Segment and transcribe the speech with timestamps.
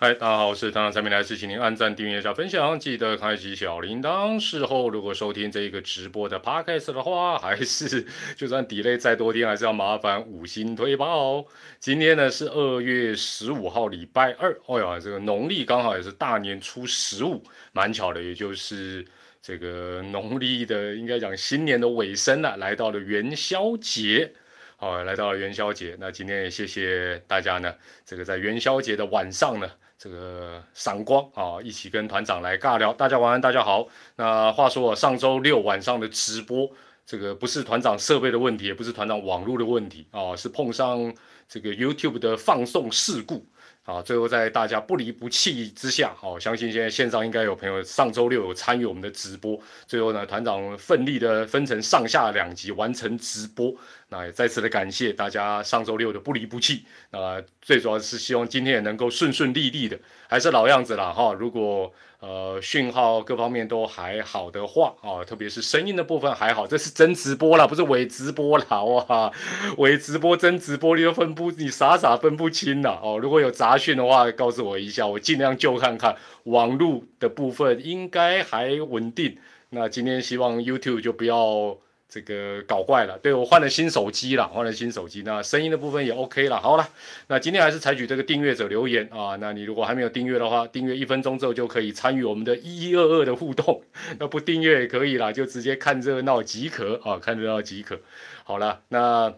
[0.00, 4.38] 嗨，大家好，我是团长陈明来，是请您按赞、订阅、加分享，记得开启小铃铛。
[4.38, 8.06] 事后如果收听这一个直播的 podcast 的话，还是
[8.36, 11.44] 就算 delay 再多天，还是要麻烦五星推爆。
[11.80, 14.56] 今天呢是二月十五号，礼拜二。
[14.66, 19.04] 哦呀，这个农历刚好也是大年初十五，蛮巧的，也就是
[19.42, 24.32] 这个农历的应该讲新年的尾声了，来到了元宵节。
[24.76, 27.74] 好，来到了元宵节，那今天也谢谢大家呢，
[28.06, 29.68] 这个在元宵节的晚上呢。
[29.98, 32.92] 这个闪光啊，一起跟团长来尬聊。
[32.92, 33.88] 大家晚安，大家好。
[34.14, 36.70] 那话说，上周六晚上的直播，
[37.04, 41.12] 这个不是团长设备的问题，也不是团长网络的问题啊，是碰上
[41.48, 43.44] 这个 YouTube 的放送事故。
[43.82, 49.58] 啊，最后在大家不离不弃之下，好，相信现在线上应该有朋友上周六有参与我们的直播。
[49.86, 53.74] 最后呢，团长奋力的分成上下两集完成直播，
[54.10, 56.84] 那也再次的感谢大家上周六的不离不弃。
[57.10, 61.32] 那最主要是希望今天也能够顺顺利利的，还是老样子啦哈。
[61.32, 69.30] 如果呃，讯号各方面都还好的话啊，特别是声音的部分还好，这是真直播啦，不是伪直播啦，哇，
[69.76, 73.20] 伪直播真直播你都分不，你傻傻分不清啦哦。
[73.22, 76.16] 如果有杂讯的话，告诉我一下，我尽量就看看。
[76.44, 79.38] 网络的部分应该还稳定，
[79.70, 81.78] 那今天希望 YouTube 就不要。
[82.08, 86.58] 这个搞怪了，对我换了新手机了，换了新手机，那声音的部分也 OK 了。
[86.58, 86.88] 好了，
[87.26, 93.82] 那今天还是采取这个订阅者留言啊，那你如果还没有订阅的话，订阅一分钟之后就可以参与我们的一一二二的互动，
[94.18, 98.00] 那不订阅也可以啦，就直接看热闹即可啊，看热闹即可。
[98.42, 99.34] 好了，那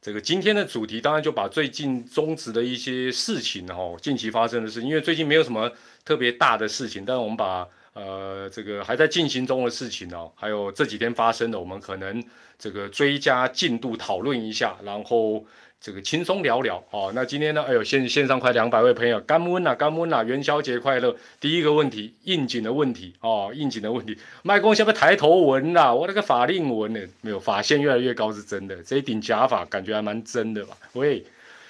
[0.00, 5.72] 这个今天的主题当然就把最近中止的一些事情哦，近期发生的事，因为最近没有什么
[6.04, 7.66] 特别大的事情，但是我们把。
[7.94, 12.24] 呃，这个还在进行中的事情呢，还有这几天发生的，我们可能
[12.58, 15.44] 这个追加进度讨论一下，然后
[15.78, 17.12] 这个轻松聊聊哦。
[17.14, 21.14] 那今天呢，哎呦，线线上快两百位朋友，干温呐，干温呐，元宵节快乐！
[21.38, 30.74] 第一个问题，应景的问题哦，应景的问题，麦公下面抬头纹呐，我那个法令纹呢，没有发线越来越高是真的，这一顶假发感觉还蛮真的吧？
[30.94, 31.22] 喂，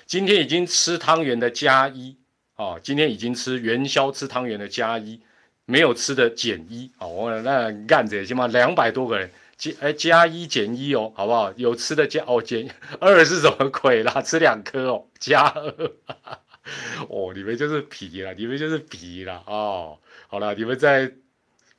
[0.07, 2.17] 今天已经吃汤圆的加一
[2.55, 5.21] 哦，今天已经吃元宵吃汤圆的加一。
[5.65, 11.53] 没有吃的减一哦，那干着起码两百多个人加哎加一减一哦，好不好？
[11.57, 12.69] 有吃的加哦减
[13.01, 14.21] 二是什么鬼啦？
[14.21, 15.91] 吃两颗哦加二
[17.09, 19.99] 哦，你们就是皮了，你们就是皮了哦。
[20.27, 21.13] 好了，你们在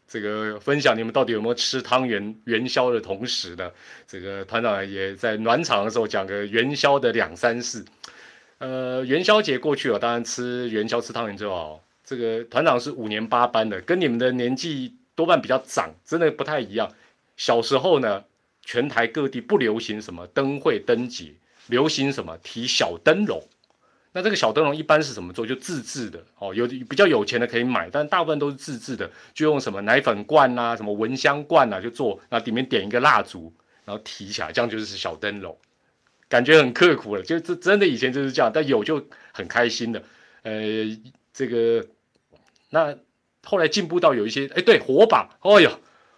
[0.08, 3.70] 这个分享你们到底有没有吃汤圆元宵的同时呢，
[4.08, 7.84] 这个团长也在暖场的时候讲个元宵的两三事。
[8.60, 11.83] 呃，元宵节过去了，当然吃元宵吃汤圆最好。
[12.06, 16.92] 这个团长是五年八班的，跟你们的年纪多半比较长，真的不太一样。
[17.38, 18.22] 小时候呢，
[18.62, 21.34] 全台各地不流行什么灯会灯节，
[21.68, 23.42] 流行什么提小灯笼。
[24.12, 25.46] 那这个小灯笼一般是怎么做？
[25.46, 33.52] 就自制的哦，有比较有钱的可以买，但大部分都是自制的，就用什么奶粉罐啊、什么蚊香罐啊，就做，那里面点一个蜡烛，
[33.86, 35.58] 然后提起来，这样就是小灯笼。
[36.28, 40.04] 感觉很刻苦了，就这真的以前就是这样，但有就很开心的，
[40.42, 40.54] 呃。
[41.36, 41.84] 这个，
[42.74, 42.98] 那
[43.44, 45.70] 后来进步到有一些，哎，对，火把，哎呦，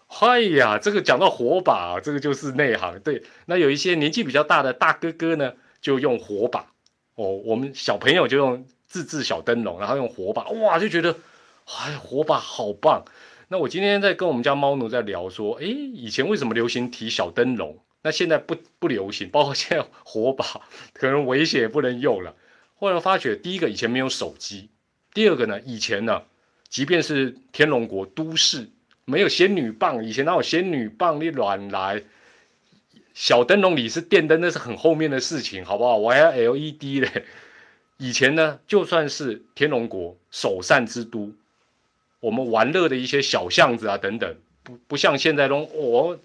[0.08, 2.98] 嗨呀，这个讲到火把，这个就是内行。
[3.02, 5.52] 对，那有一些年纪比较大的大哥哥呢，
[5.82, 6.72] 就用火把，
[7.16, 11.18] 哦，我们小朋友就用自制小灯笼，然后用火把，哇，就觉得，
[11.66, 13.04] 哎，火把好棒。
[13.50, 17.78] 那我今天在跟我们家猫奴在聊说，哎，以前为什么流行提小灯笼？
[18.02, 20.46] 那现在不不流行，包括现在火把
[20.94, 22.34] 可能危险不能用了。
[22.76, 24.70] 后来发觉，第一个以前没有手机。
[25.14, 26.22] 第二个呢，以前呢，
[26.76, 28.68] 即便是天龙国都市
[29.06, 31.22] 没有仙女棒，以前那种仙女棒？
[31.22, 32.04] 你乱来，
[33.14, 35.96] 小灯笼里是电灯，那是很后面的事情，好不好？
[35.96, 37.24] 我还要 LED 嘞。
[37.96, 41.32] 以前呢，就算是天龙国首善之都，
[42.20, 46.20] 我们玩乐的一些小巷子啊等等，不不像现在中，我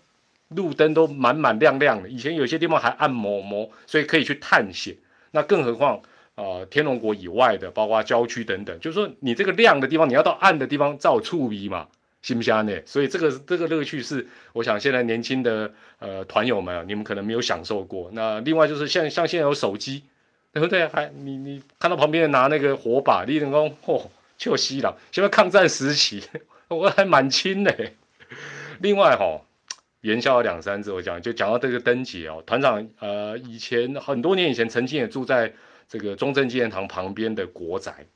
[0.49, 2.09] 路灯都满满亮亮的。
[2.09, 4.97] 以前有些地方还暗摩摩，所以可以去探险。
[5.31, 6.03] 那更何况。
[6.41, 11.87] 呃，天龙国以外的，包括郊区等等，就是说你这个亮的地方，你要到暗的地方照触鼻嘛，
[12.23, 12.73] 行不行呢？
[12.87, 18.09] 所以这个这个乐趣是，我想现在年轻的呃团友们，你们可能没有享受过。
[18.15, 20.05] 那另外就是像像现在有手机，
[20.55, 20.87] 对不对？
[20.89, 24.07] 还你你看到旁边拿那个火把，你能够嚯
[24.39, 24.97] 就吸了。
[25.13, 26.23] 现在抗战时期，
[26.69, 27.77] 我还蛮轻的。
[28.79, 29.43] 另外哈，
[30.01, 35.53] 元宵两三字我讲，就讲到这个灯节哦，团长呃以前很多年以前曾经也住在。
[35.91, 38.07] 这个中正纪念堂旁边的国宅，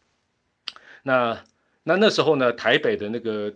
[1.03, 1.43] 那
[1.83, 3.53] 那那时候呢，台北的那个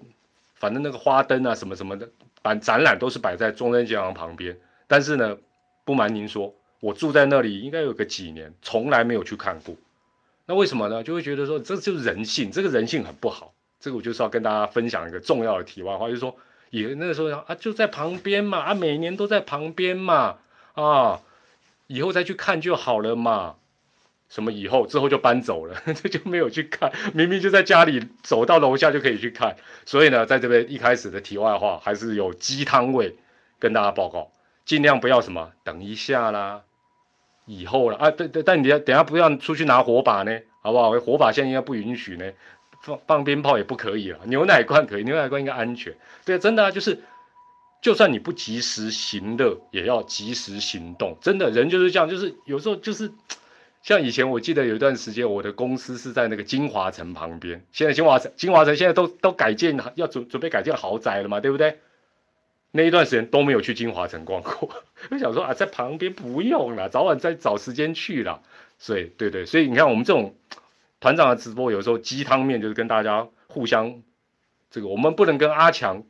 [0.56, 2.10] 反正那个花灯啊什么什么的，
[2.42, 4.58] 展展览都是摆在中正纪念堂旁边。
[4.88, 5.38] 但是呢，
[5.84, 9.76] 不瞒您说，我住在那里应该有个几年，从来没有去看过。
[10.46, 11.04] 那为什么呢？
[11.04, 13.54] 就会觉得说这就是人性，这个人性很不好。
[13.78, 16.34] 这个我就是要跟大家分享一个重要的题外话，就是说，
[16.70, 20.38] 也那个时候啊，就在旁边嘛，啊，每年都在旁边嘛，
[20.74, 21.20] 啊，
[21.86, 23.54] 以后再去看就好了嘛。
[24.28, 29.56] 什么以后之后就搬走了， 这就没有去看，明明就在家里，走到楼下就可以去看。
[29.86, 33.16] 所以呢，在这边一开始的题外话还是有鸡汤味，
[33.58, 34.30] 跟大家报告，
[34.66, 36.60] 尽量不要什么等一下啦，
[37.46, 40.90] 以后了啊，对对，但你要等下不要出去拿火把呢，好不好？
[41.00, 42.30] 火把现在应该不允许呢，
[42.82, 45.96] 放放鞭炮也不可以了，牛奶罐可以，牛奶罐应该安全。
[46.26, 47.00] 对，真的啊，就是，
[47.80, 51.16] 就算你不及时行乐，也要及时行动。
[51.22, 53.10] 真的，人就是这样，就是有时候就是。
[53.82, 57.64] 像以前我记得有一段时间，我的公司是在那个金华城旁边。
[57.72, 61.78] 现在金华城，金华城现在都都改建，要准准备改建豪宅了嘛，对不对？
[62.70, 64.68] 那一段时间都没有去金华城逛过。
[65.10, 68.42] 我想说啊，在旁边不用了，早晚再找时间去了。
[68.78, 70.34] 所以，对对，所以你看我们这种
[71.00, 74.02] 团长的直播，有时候鸡汤面就是跟大家互相
[74.70, 76.02] 这个，我们不能跟阿强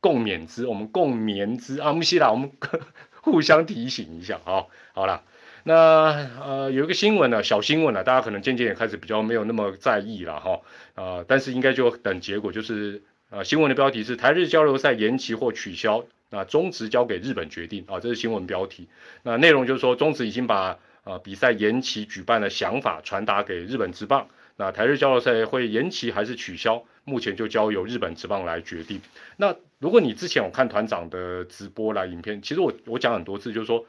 [0.00, 2.52] 共勉之，我们共勉之啊，木西啦，我们
[3.22, 5.22] 互相提醒一下啊，好了。
[5.68, 10.60] 那呃有一个新闻呢，小新闻呢，大家可能渐渐也开始比较没有那么在意了哈
[10.94, 18.86] 啊，但是应该就等结果，就是呃新闻的标题是台日交流赛延期或取消，那中职交给日本决定啊，这是新闻标题。
[19.24, 29.00] 那内容就是说中职已经把呃比赛延期举办的想法传达给日本职棒，那台日交流赛会延期还是取消，目前就交由日本职棒来决定。
[29.36, 33.84] 那如果你之前有看团长的直播来影片，其实我我讲很多次，就是说。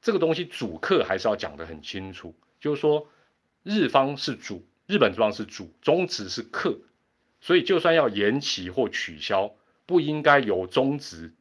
[0.00, 3.08] 这个东西主客还是要讲得很清楚，就是说
[3.62, 6.78] 日方是主，日本方是主，中职是客，
[7.40, 9.52] 所以就算要延期或取消，
[9.86, 11.34] 不应该由中职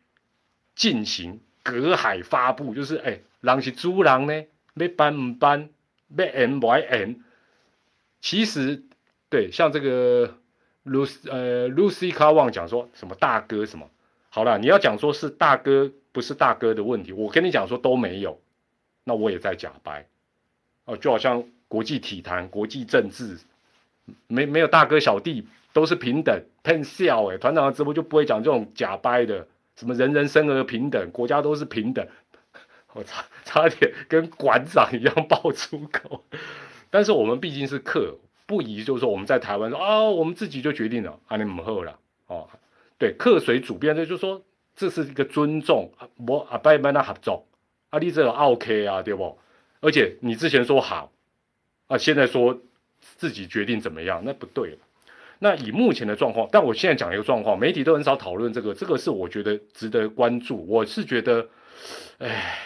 [0.75, 5.69] 进行隔海发布，就是哎，狼是主人呢，要搬唔搬，
[6.15, 7.23] 要延不延？
[8.19, 8.83] 其实
[9.29, 10.37] 对，像这个
[10.83, 13.89] Lucy 呃 Lucy c a r w a n 讲说什么大哥什么，
[14.29, 18.41] 好了，你要讲说是大哥不是大哥的问题，我跟你讲说都没有。
[19.07, 20.05] 那我也在假掰，
[20.83, 23.37] 哦，就好像国际体坛、国际政治，
[24.27, 26.43] 没没有大哥小弟，都是平等。
[26.61, 32.05] 骗笑哎，团长的直播就不会讲这种假掰的，什么人人生而平等，国家都是平等。
[32.91, 36.25] 我差差点跟馆长一样爆粗口，
[36.89, 42.49] 但是我们毕竟是客，不宜就是说我们在台湾说啊，我们自己就决定了，啊，你们喝了哦，
[42.97, 44.43] 对，客随主便，这就是说
[44.75, 45.89] 这是一个尊重，
[46.27, 47.45] 我阿拜班的合作。
[47.89, 49.37] 啊，你这个 OK 啊，对不？
[49.79, 51.11] 而且你之前说好，
[51.87, 52.59] 啊，现在说
[52.99, 54.77] 自己决定怎么样，那不对了。
[55.39, 60.65] 那以目前的状况，但我现在讲一个状况，媒体都很少讨论这个，这个是我觉得值得关注。
[60.67, 61.47] 我是觉得，
[62.17, 62.57] 哎，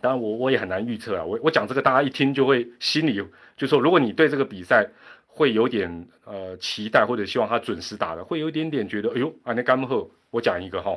[0.00, 1.24] 当然我我也很难预测啊。
[1.24, 3.20] 我我讲这个，大家一听就会心里
[3.56, 4.88] 就说，如果你对这个比赛
[5.26, 10.96] 会有点呃期待，或者希望他准时打的，会有一点点觉得，哎呦，啊那干后我讲一个哈。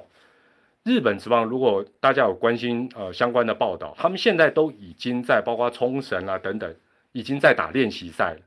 [0.87, 6.73] 日本职棒，如果大家有关心呃相关的报道，他们现在都已经在包括冲绳啊等等，
[7.11, 8.39] 已经在打练习赛了，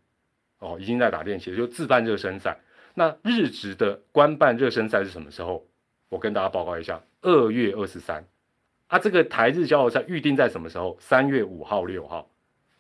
[0.61, 2.59] 哦，已经在打练习，就自办热身赛。
[2.95, 5.67] 那日职的官办热身赛是什么时候？
[6.09, 8.25] 我跟大家报告一下，二月二十三。
[8.87, 10.97] 啊，这个台日交流赛预定在什么时候？
[10.99, 12.27] 三月五号、六号。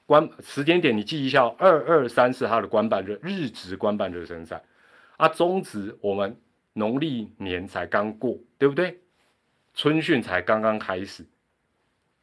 [0.06, 4.62] 官时间点你记一下，二二三是他的官办热日职官办热身赛。
[5.18, 6.34] 啊，中职我们
[6.72, 8.98] 农历年才刚过，对不对？
[9.74, 11.24] 春训才刚刚开始，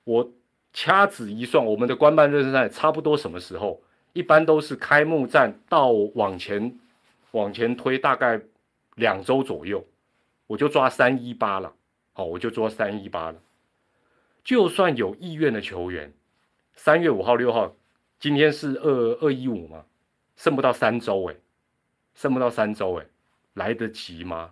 [0.03, 0.31] 我
[0.73, 3.81] 掐指一算，我们的官办热身赛差不多什么时候？
[4.13, 6.75] 一般都是开幕战到往前
[7.31, 8.41] 往前推大概
[8.95, 9.85] 两周左右，
[10.47, 11.73] 我就抓三一八了。
[12.13, 13.39] 好，我就抓三一八了。
[14.43, 16.11] 就算有意愿的球员，
[16.73, 17.75] 三月五号、六号，
[18.19, 19.85] 今天是二二一五嘛，
[20.35, 21.35] 剩不到三周哎，
[22.15, 23.05] 剩不到三周哎，
[23.53, 24.51] 来得及吗？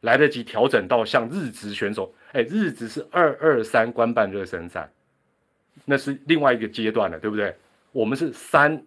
[0.00, 4.86] 来得及调整到像日职选手，哎，日子是二二三官办热身赛，
[5.86, 7.56] 那是另外一个阶段了，对不对？
[7.92, 8.84] 我们是三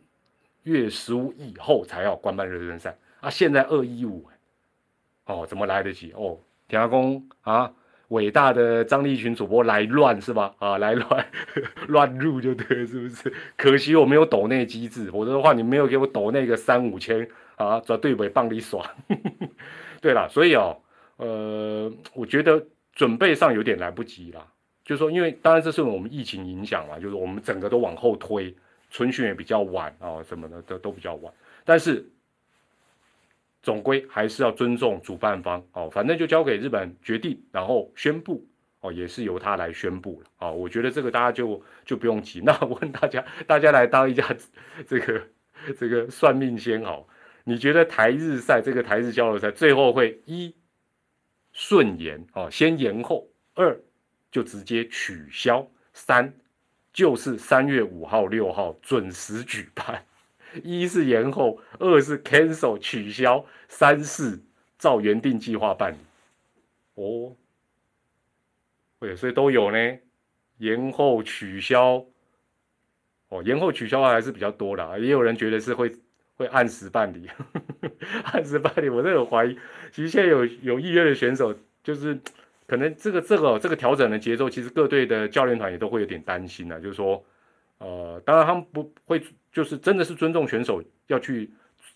[0.62, 4.24] 月十五以后才要官办热身赛啊，现在二一五，
[5.26, 6.12] 哦，怎么来得及？
[6.12, 6.38] 哦，
[6.68, 7.74] 田阿公啊，
[8.10, 10.54] 伟大的张立群主播来乱是吧？
[10.60, 11.26] 啊，来乱
[11.90, 13.34] 乱入就对了，是不是？
[13.58, 18.86] 可惜我没有抖那机制，否则的话，你没有给我抖那个三五千啊，绝对会帮你爽。
[20.00, 20.78] 对了，所以哦。
[21.18, 22.66] 呃，我觉得
[23.00, 24.46] 准备上有点来不及啦。
[24.84, 28.54] 就是说，因为当然这是我们疫情影响嘛，就是我们整个都往后推，
[28.90, 31.34] 春训也比较晚啊，什么的都都比较晚。
[31.64, 32.06] 但是
[33.64, 38.46] 总归还是要尊重主办方哦，反正就交给日本决定，然后宣布
[38.82, 40.52] 哦，也是由他来宣布了啊。
[40.52, 42.42] 我觉得这个大家就就不用急。
[42.42, 44.28] 那我问大家，大家来当一下
[44.86, 45.22] 这个
[45.80, 47.08] 这个算命先好，
[47.46, 50.54] 你觉得台日赛这个台日交流赛最后会一
[51.60, 53.78] 顺延哦，先延后；二
[54.32, 56.34] 就直接取消；三
[56.94, 60.06] 就是三月五号、六号准时举办。
[60.64, 64.40] 一是延后，二是 cancel 取消，三是
[64.78, 65.98] 照原定计划办理。
[66.94, 67.36] 哦，
[69.02, 70.00] 对，所以都有呢，
[70.60, 72.06] 延后取消。
[73.28, 75.94] 哦，延后取消还是比较多的，也有人觉得是会
[76.38, 77.30] 会按时办理，
[78.32, 79.58] 二十八点，我都有怀疑。
[79.92, 81.54] 其实现在有有意愿的选手，
[81.84, 82.18] 就是
[82.68, 87.24] 可能这个这个这个调整的节奏，其实各队的教练团也都会有点担心啊，就是说，
[87.80, 91.50] 呃，当然他们不会，就是真的是尊重选手要去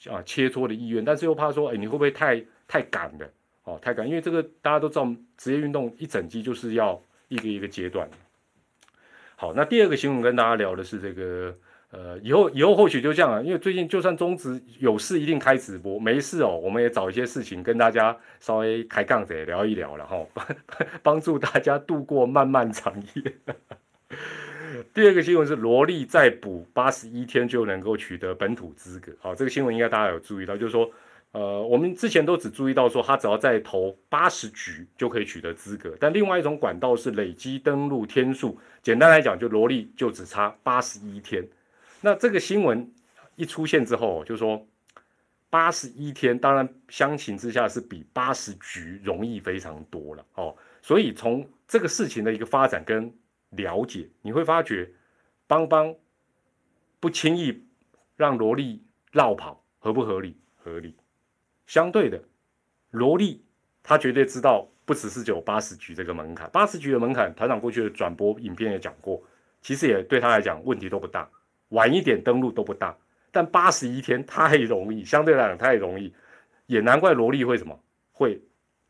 [0.10, 3.30] 啊切磋的意愿，但是又怕说，哎，你会不会太太赶了？
[3.66, 5.08] 哦，太赶，因为这个大家都知道，
[5.38, 8.10] 职业运动一整季就是要一个一个阶段。
[9.36, 11.56] 好，那第二个新闻跟大家聊的是这个，
[11.96, 20.26] 呃，以后以后或许就这样了，因为最近就算中职有事一定开直播，没事哦，我们也找一些事情跟大家稍微开杠子聊一聊了哈，
[21.04, 23.34] 帮助大家度过漫漫长夜。
[24.92, 30.90] 第二个新闻是罗莉再补八十一天就能够取得本土资格，好，这个新闻应该大家有注意到，就是说。
[31.34, 38.56] 呃，我们之前都只注意到说，他只要再投八十局就可以取得资格，但另外一种管道是累积登录天数。
[38.84, 41.44] 简单来讲，就罗莉就只差八十一天。
[42.06, 42.94] 那这个新闻
[43.38, 44.68] 一出现之后，就说
[45.50, 50.54] 八十一天，当然相形之下是比八十局容易非常多了哦。
[50.82, 53.10] 所以从这个事情的一个发展跟
[53.52, 54.92] 了解，你会发觉
[55.48, 55.96] 邦邦
[57.00, 57.66] 不轻易
[58.18, 58.84] 让萝莉
[59.14, 60.36] 绕跑，合不合理？
[60.58, 60.94] 合理。
[61.68, 62.22] 相对的，
[62.92, 63.46] 萝莉
[63.82, 69.24] 她绝对知道，不只是只有八十局这个门槛，八十局的门槛，团长过去的转播影片也讲过，
[69.62, 71.30] 其实也对他来讲问题都不大，
[71.74, 72.96] 晚一点登录都不大，
[73.32, 76.14] 但八十一天太容易，相对来讲太容易，
[76.66, 77.80] 也难怪罗莉会什么
[78.12, 78.42] 会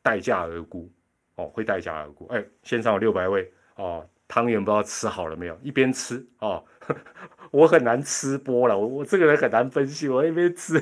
[0.02, 0.90] 待价而沽
[1.36, 2.28] 哦，会待价而沽。
[2.28, 5.60] 哎，线上有六百位哦，汤圆不知道吃好了没有？
[5.62, 6.64] 一边吃哦，
[7.52, 10.78] 我很难吃播了，我我这个人很难分析，我一边吃，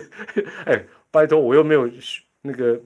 [0.66, 0.84] 哎。
[1.14, 1.92] 拜托，我又没有
[2.42, 2.82] 那个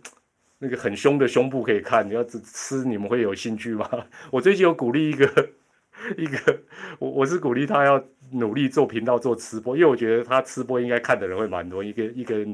[0.57, 2.03] 那个很凶的胸部可以看。
[2.09, 3.87] 你要吃吃，你们会有兴趣吗？
[4.33, 5.49] 我最近有鼓励一个
[6.17, 6.59] 一个，
[6.97, 8.03] 我我是鼓励他要
[8.37, 11.83] 努力做频道做吃播，因为我觉得他吃播应该看的人会蛮多。
[11.83, 12.45] 一个一个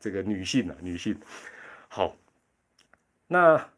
[0.00, 1.16] 这个女性啊，女性。
[1.88, 2.16] 好，
[3.26, 3.68] 那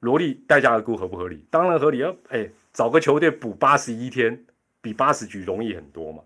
[0.00, 1.44] 萝莉代价而沽合不合理？
[1.50, 2.12] 当然合理啊！
[2.28, 4.44] 哎，找个球队补八十一天，
[4.80, 6.22] 比八十局容易很多嘛。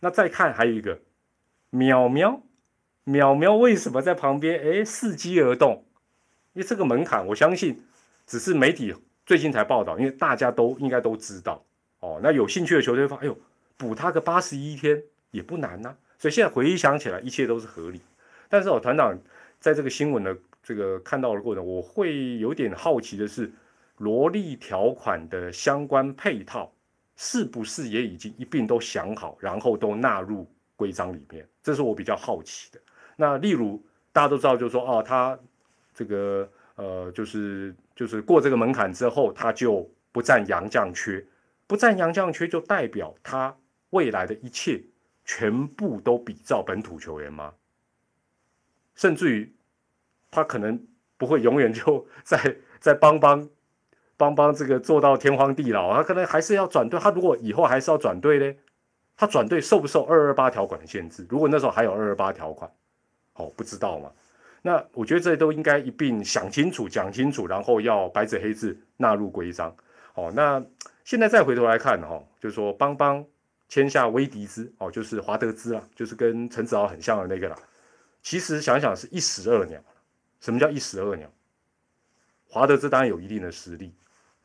[0.00, 0.98] 那再看还有一个
[1.70, 2.40] 淼淼。
[3.04, 4.60] 淼淼为什么在旁边？
[4.60, 5.84] 哎，伺机而动，
[6.52, 7.82] 因为这个门槛，我相信
[8.26, 8.94] 只是媒体
[9.26, 11.64] 最近才报道，因为大家都应该都知道
[12.00, 12.20] 哦。
[12.22, 13.36] 那有兴趣的球队说：“哎呦，
[13.82, 18.00] 补他个八十一天也不难呐。”所以现在回想起来，一切都是合理。
[18.48, 19.18] 但是我团长
[19.58, 23.50] 在这个新闻的这个看到的过程，我会有点好奇的是，
[23.96, 26.72] 萝莉条款的相关配套
[27.16, 31.44] 是不是也已经一并都想好，然后都纳入规章里面？
[31.60, 32.80] 这是我比较好奇的。
[33.16, 35.36] 那例如大家都知道，就是说哦，他
[35.92, 41.24] 这个呃，就是就是过这个门槛之后，他就不占洋将缺，
[41.66, 43.54] 不占洋将缺就代表他
[43.92, 44.82] 未来的一切
[45.24, 47.54] 全部都比照本土球员吗？
[48.94, 49.50] 甚至于
[50.30, 53.48] 他可能不会永远就在 在帮帮
[54.16, 57.00] 帮帮这个做到天荒地老，他可能还是要转队。
[57.00, 58.54] 他如果以后还是要转队呢，
[59.16, 61.26] 他转队受不受二二八条款的限制？
[61.30, 62.70] 如果那时候还有二二八条款？
[63.34, 64.12] 哦，不知道嘛？
[64.62, 69.74] 那我觉得这都应该一并想清楚、讲清楚，然后要白纸黑字纳入规章。
[70.14, 70.62] 哦，那
[71.04, 73.24] 现在再回头来看，哈，就是说邦邦
[73.72, 77.56] 签下威迪兹，哦，就是华德兹啊，就是跟陈子豪很像的那个啦。
[78.20, 79.82] 其实想想是一石二鸟。
[80.40, 81.32] 什么叫一石二鸟？
[82.46, 83.94] 华德兹当然有一定的实力，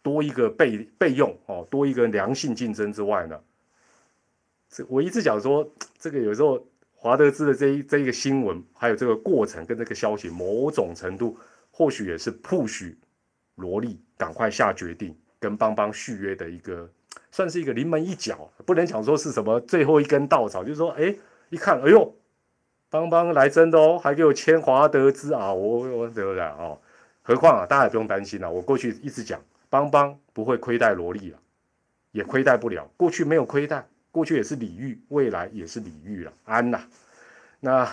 [0.02, 3.38] 多一个备备用哦，多一个良性竞争之外呢，
[4.70, 5.70] 这我一直讲说，
[6.00, 6.66] 这个有时候。
[7.00, 11.38] 华德兹的这一这一个新闻，还有这个过程跟这个消息，某种程度
[11.70, 12.96] 或许也是 push
[13.54, 16.90] 罗莉赶快下决定跟邦邦续约的一个，
[17.32, 21.16] 算是一个临门一脚，不能讲说是什么最后一根稻草，就是说，哎，
[21.50, 22.14] 一看，哎呦，
[22.90, 26.80] 邦邦来真的哦，还给我签华德兹啊，我我对不对哦？
[27.22, 31.38] 何况啊，大家也不用担心了，我过去一直讲，邦邦不会亏待罗莉了，
[32.12, 33.86] 也亏待不了，过去没有亏待。
[34.10, 36.82] 过去也是礼遇，未来也是礼遇了，安呐。
[37.60, 37.88] 那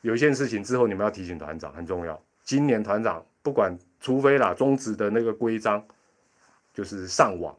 [0.00, 2.18] 有一件事情之后，你们要提醒团长很重要。
[2.42, 5.84] 今年团长不管，除非啦，中止的那个规章
[6.72, 7.54] 就是上网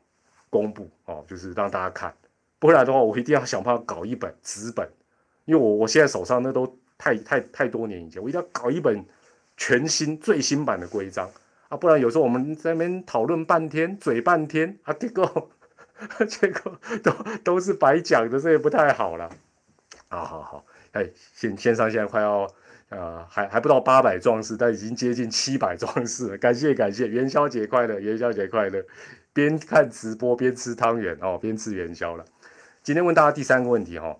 [0.53, 2.13] 公布哦，就是让大家看。
[2.59, 4.87] 不然的话，我一定要想办法搞一本纸本，
[5.45, 9.03] 因为我我现在手上那都太太太多年以前，我一定要搞一本
[9.57, 11.27] 全新最新版的规章
[11.69, 15.49] 啊，不然有时候我们在那边讨论半天，嘴半天啊，结果
[16.29, 17.11] 结果都
[17.43, 19.29] 都是白讲的，这也不太好了。
[20.07, 22.47] 好好好，哎，线线上现在快要。
[22.89, 26.37] 呃，还还不到八百壮士，但已经接近七百壮士了。
[26.37, 28.85] 感谢感谢，元宵节快乐，元宵节快乐！
[29.33, 32.23] 边看直播边吃汤圆哦，边吃元宵了。
[32.83, 34.15] 今天问大家第三个问题哈，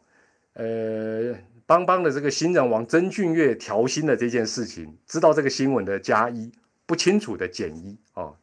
[0.54, 6.52] 呃，邦邦的这个新人王曾俊岳调薪的这件事情，知道这个新闻的加一，
[6.86, 8.36] 不清楚的减一哦。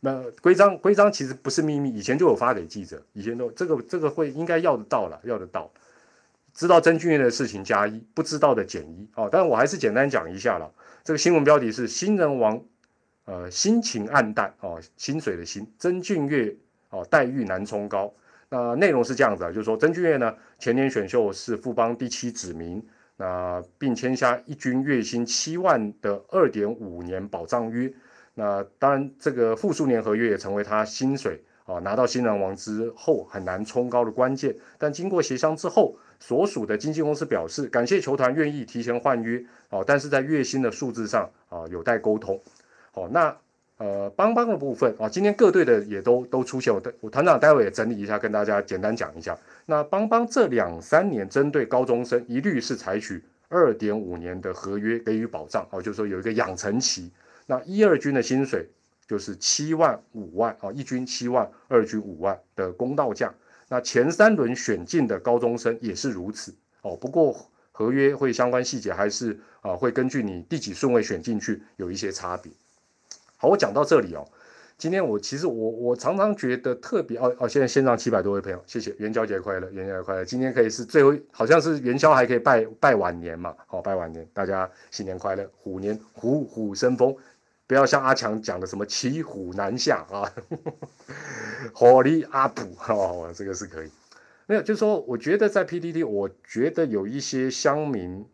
[0.00, 5.70] 那规章规章其实不是秘密，以前就有发给记者，以前都这个这个会应该要得到了，要得到。
[6.52, 9.28] 知道曾俊岳的事情加一，不知道的减一哦。
[9.32, 10.70] 但我还是简单讲一下了。
[11.02, 12.62] 这个新闻标题是“新人王”，
[13.26, 16.54] 呃，心情暗淡哦，薪水的薪，曾俊岳
[16.90, 18.12] 哦，待遇难冲高。
[18.48, 22.84] 那内容是这样子啊，就是说曾俊岳呢，前年选秀是富邦第七指名，
[23.16, 27.92] 那并签下一军月薪七万的二点五年保障约。
[28.34, 34.54] 那当然，这个复数年合约也成为他薪水啊拿到新人王之后很难冲高的关键。
[34.78, 35.96] 但经过协商之后。
[36.20, 42.40] 所属的经纪公司表示，感谢球团愿意提前换约哦，但是在月薪的数字上啊有待沟通。
[42.94, 43.36] 好，那
[43.78, 49.36] 呃邦邦的部分啊，今天各队的也都都出现，我我团长待会也整理一下，跟大家简单讲一下。
[49.66, 57.10] 那邦邦这两三年针对高中生，一律是采取二点五年的合约给予保障哦，就是说有一个养成期。
[57.46, 58.64] 那一二军的薪水
[59.08, 63.34] 就是七万五万啊，一军七万，二军五万的公道价。
[63.68, 67.36] 那前三轮选进的高中生也是如此哦，不过
[67.72, 72.52] 合约会相关细节还是啊会根据你第几顺位选进去有一些差别。
[73.44, 74.26] 好，我讲到这里哦，
[74.78, 87.14] 今天我其实我我常常觉得特别哦哦，现在线上七百多位朋友，谢谢元宵节快乐，元宵节快乐，今天可以是最后好像是元宵还可以拜拜晚年嘛，好拜晚年，大家新年快乐，虎年虎虎生风。
[87.66, 90.24] 不要像阿强讲的什么骑虎难下啊，
[91.74, 93.90] 火力阿普哦，这个是可以。
[94.46, 98.24] 没有，就是说，我觉得在 PDD，我觉得有一些乡民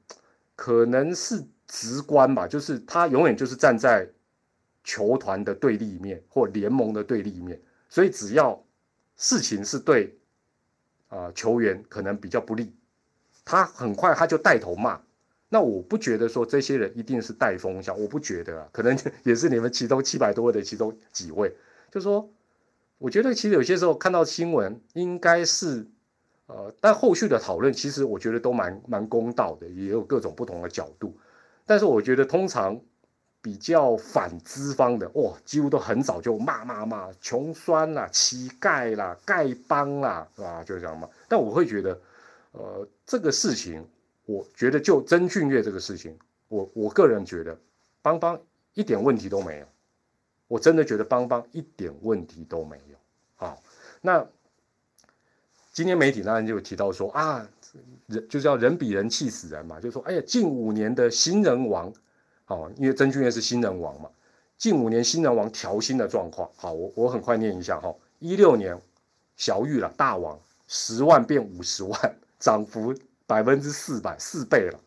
[0.54, 4.08] 可能是直观吧，就是他永远就是站在
[4.90, 8.61] 球团的对立面或联盟的对立面，所以只要
[9.16, 10.18] 事情是对
[11.07, 12.74] 啊球员可能比较不利，
[13.44, 15.00] 他很快他就带头骂。
[15.48, 21.55] 那我不觉得说这些人一定是带风向，我不觉得啊，可能也是你们其中七百多位的其中几位。
[21.92, 22.29] 就说，
[22.98, 25.87] 我觉得其实有些时候看到新闻，应该是，
[26.46, 31.16] 呃，但后续的讨论其实我觉得都蛮蛮公道的，也有各种不同的角度。
[31.64, 32.81] 但是我觉得通常
[33.42, 40.64] 比较反资方的，哇，几乎都很早就骂骂骂，穷酸啦、乞丐啦、丐帮啦，是吧？
[40.64, 41.09] 就是这样嘛。
[41.29, 42.00] 但我会觉得，
[42.53, 43.87] 呃，这个事情。
[44.26, 47.59] 我觉得就曾俊岳这个事情，我我个人觉得
[48.00, 48.40] 邦邦
[48.74, 49.66] 一点问题都没有，
[50.46, 52.96] 我真的觉得邦邦一点问题都没有。
[53.35, 53.61] 好，
[54.00, 54.24] 那
[55.72, 57.44] 今天媒体当然就提到说啊，
[58.07, 61.92] 人就叫人比人气死人嘛，就说哎呀，近五年的新人王，
[62.50, 64.10] 哦，因为曾俊岳是新人王嘛，
[64.58, 68.78] 近五年新人王调薪的状况，好，我我很快念一下哈，一六年
[69.36, 72.94] 小玉了大王十万变五十万，涨幅。
[73.30, 74.80] 百分之四百四倍了，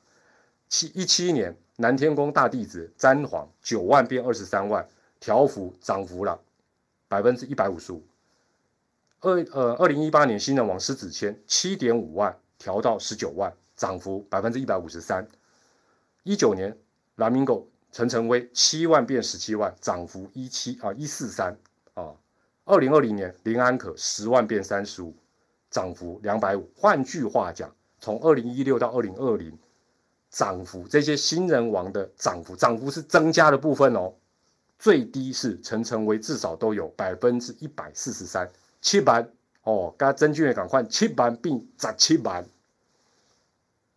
[0.67, 4.86] 七一七年南天宫大弟子詹皇九万变二十三万，
[5.17, 6.38] 调幅涨幅了
[7.08, 8.04] 百分之一百五十五。
[9.21, 15.26] 二呃二零一八年新人王狮子谦七点五万调到十九万，涨幅百分之一百五十三。
[16.23, 16.78] 一九年
[17.15, 21.58] 蓝明狗陈晨威七万变十七万，涨幅一七啊一四三
[21.93, 22.13] 啊。
[22.65, 25.15] 二零二零年林安可十万变三十五，
[25.69, 26.69] 涨幅两百五。
[26.76, 27.73] 换句话讲。
[27.99, 29.58] 从二零一六到二零二零，
[30.30, 34.13] 涨幅这些新人王的涨幅，涨幅是增加的部分哦。
[34.78, 42.45] 最低是陈成威至少都有百分之一百四十三，七班哦，刚曾俊也赶快七班并涨七班。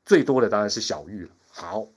[0.05, 1.31] 最多的当然是小玉了。
[1.51, 1.89] 好，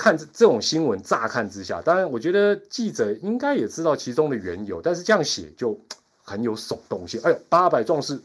[0.00, 5.78] 看这种新闻，乍看之下，当然我觉得记者应该也知道其中的缘由，但是这样写就
[6.22, 7.20] 很有耸动性。
[7.22, 8.18] 哎呦，八百壮士，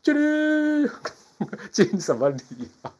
[0.00, 0.88] 这里。
[1.72, 2.92] 敬什么礼啊？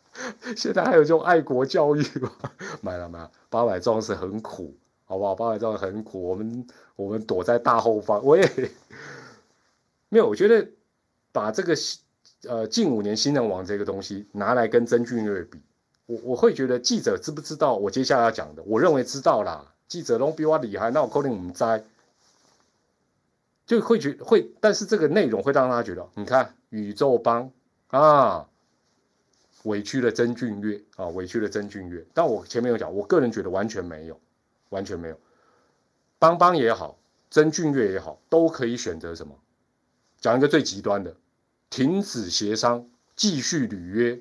[0.57, 2.33] 现在还有这种爱国教育吗？
[2.81, 5.35] 买了买了，八百壮士很苦，好不好？
[5.35, 8.25] 八百壮士很苦，我们我们躲在大后方。
[8.25, 8.51] 我也
[10.09, 10.66] 没有，我觉得
[11.33, 11.77] 把这个
[12.49, 15.61] 呃近五年新人王这个东西拿来跟曾俊岳比，
[16.11, 18.62] 我我会觉得记者知不知道我接下来要讲的？
[18.64, 19.73] 我认为知道啦。
[19.87, 21.85] 记者都比我厉害，那我肯定唔知，
[23.64, 27.51] 就会觉会，但是这个内容会让他觉得，你看宇宙帮。
[27.88, 28.49] 啊，
[29.64, 32.05] 委屈了曾俊岳啊，委屈了曾俊岳。
[32.14, 34.18] 但我前面有讲，我个人觉得完全没有，
[34.70, 35.18] 完全没有。
[36.18, 36.99] 邦邦也好，
[37.31, 39.35] 曾俊岳也好，都可以选择什么？
[40.20, 41.16] 讲一个最极端的，
[41.68, 44.20] 停止协商，继续履约，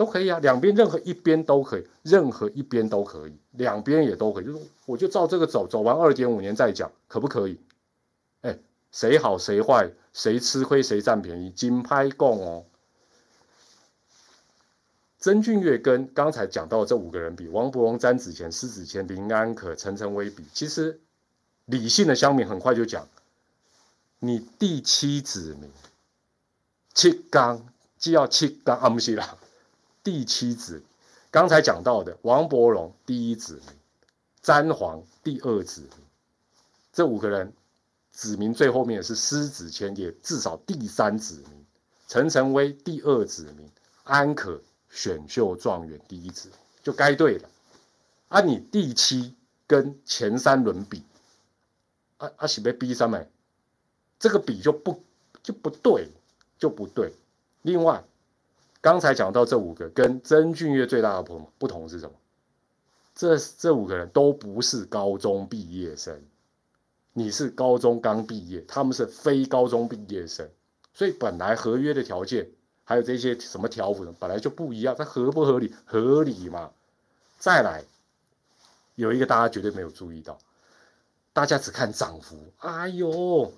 [0.00, 0.38] 都可以啊。
[0.38, 4.46] 两边任何一边都可以，任何一边都可以，两边也都可以。
[4.46, 7.60] 就是我就照这个走，走完二点五年再讲，可不可以？
[8.40, 8.58] 哎，
[8.90, 12.64] 谁好谁坏，谁吃亏谁占便宜，金拍供哦。
[15.18, 20.98] 曾俊岳跟刚才讲到这五个人比，王伯荣、詹子贤、施子谦、林安可、陈诚威比，其实
[21.66, 23.06] 理性的乡民很快就讲，
[24.18, 25.70] 你第七子民，
[26.94, 27.66] 七刚
[27.98, 29.36] 既要七刚啊，不是啦，
[30.02, 30.82] 第七子，
[31.30, 33.76] 刚才讲到的王伯龙第一子民，
[34.40, 35.90] 詹皇第二子民，
[36.92, 37.52] 这五个人
[38.10, 41.66] 子民最后面是施子谦，也至少第三子民，
[42.08, 43.70] 陈诚威第二子民，
[44.04, 44.60] 安可。
[44.92, 46.50] 选秀状元第一子
[46.82, 47.48] 就该对了，
[48.26, 49.36] 啊，你第七
[49.68, 51.04] 跟前三轮比，
[52.16, 53.24] 啊啊，是被逼上没？
[54.18, 55.00] 这个比就不
[55.44, 56.08] 就不对，
[56.58, 57.14] 就不对。
[57.62, 58.02] 另外，
[58.80, 62.12] 刚才讲到这五个跟曾俊岳最大的不同不同是什么？
[63.14, 66.22] 这这五个人都不是高中毕业生，
[67.12, 70.48] 你是高中刚毕业，他们是非高中毕业生，
[70.94, 72.50] 所以本来合约的条件。
[72.82, 75.72] 还有这些什么条幅本来就不一样，它合不合理？
[75.84, 76.72] 合理嘛？
[77.38, 77.84] 再来，
[78.96, 80.36] 有一个大家绝对没有注意到，
[81.32, 82.36] 大家只看涨幅。
[82.58, 83.52] 哎呦，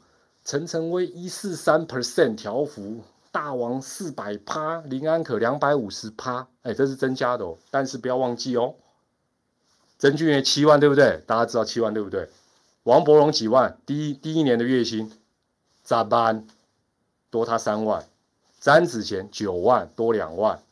[0.44, 3.02] 陈晨威一四三 percent 条幅，
[3.32, 7.58] 大王四百趴，林安可两百五十趴，哎，这是增加的哦。
[7.70, 8.74] 但是不要忘记哦，
[9.98, 11.20] 曾俊元七万对不对？
[11.26, 12.28] 大家知道七万对不对？
[12.82, 13.78] 王伯荣几万？
[13.86, 15.10] 第一第一年的月薪
[15.82, 16.46] 咋办？
[17.30, 18.06] 多他三万。
[18.60, 20.62] 詹子贤九万多两万，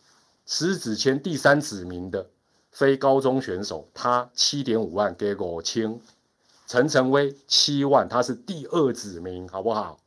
[0.46, 2.28] 池子谦第三指名的
[2.70, 6.00] 非高中选手，他七点五万给我清。
[6.66, 9.98] 陈晨威七万，他是第二指名，好不好？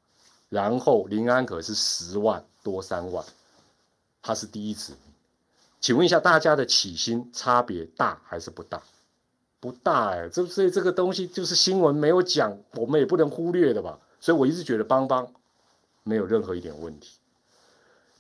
[0.54, 3.26] 然后林安可是十万多三万，
[4.22, 4.94] 他是第一次。
[5.82, 8.80] 请问一下，大家的起薪差别大还是不大？
[9.60, 13.98] 不大哎，这所以这个东西就是新闻没有讲，我们也不能忽略的吧？
[14.20, 15.34] 所以我一直觉得邦邦
[16.04, 17.18] 没有任何一点问题。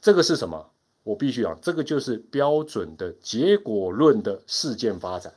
[0.01, 0.71] 这个是什么？
[1.03, 5.35] 我必须讲，这个就是标准的结果论的事件发展。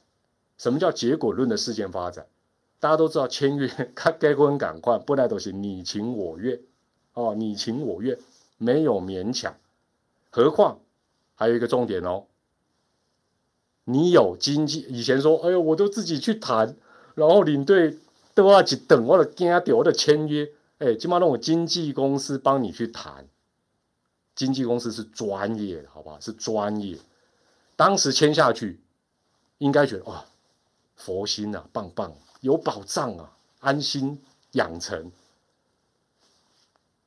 [0.57, 2.27] 什么叫结果论的事件发展？
[2.81, 6.59] 大家都知道，签约 该该婚赶快，不然都是你情我愿
[7.17, 8.19] 哦，你情我愿，
[8.59, 9.57] 没有勉强。
[10.29, 10.81] 何况
[11.35, 12.27] 还有一个重点哦，
[13.85, 14.81] 你有经济。
[14.81, 16.77] 以前说，哎呦，我都自己去谈，
[17.15, 17.97] 然后领队
[18.35, 23.27] 都要去等，我的惊掉，我的签约，哎，起码让我经纪公司帮你去谈。
[24.35, 26.21] 经纪公司是专业的，好不好？
[26.21, 26.99] 是专业。
[27.77, 28.79] 当时签下去，
[29.57, 30.23] 应该觉得哇，
[30.97, 34.21] 佛心啊，棒棒，有保障啊，安心
[34.53, 35.11] 养成。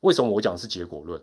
[0.01, 1.21] 为什么我讲是结果论？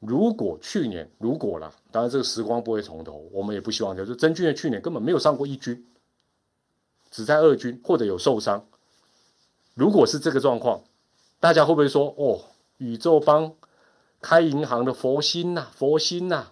[0.00, 5.86] 如果去年如果啦，当然这个时光不会重头，我们也不希望就是曾俊的去年根本没有上过一军，
[7.10, 8.66] 只在二军或者有受伤。
[9.74, 10.82] 如果是这个状况，
[11.40, 12.40] 大家会不会说哦，
[12.78, 13.54] 宇宙帮？
[14.20, 16.44] 开银行的佛心呐，佛心呐，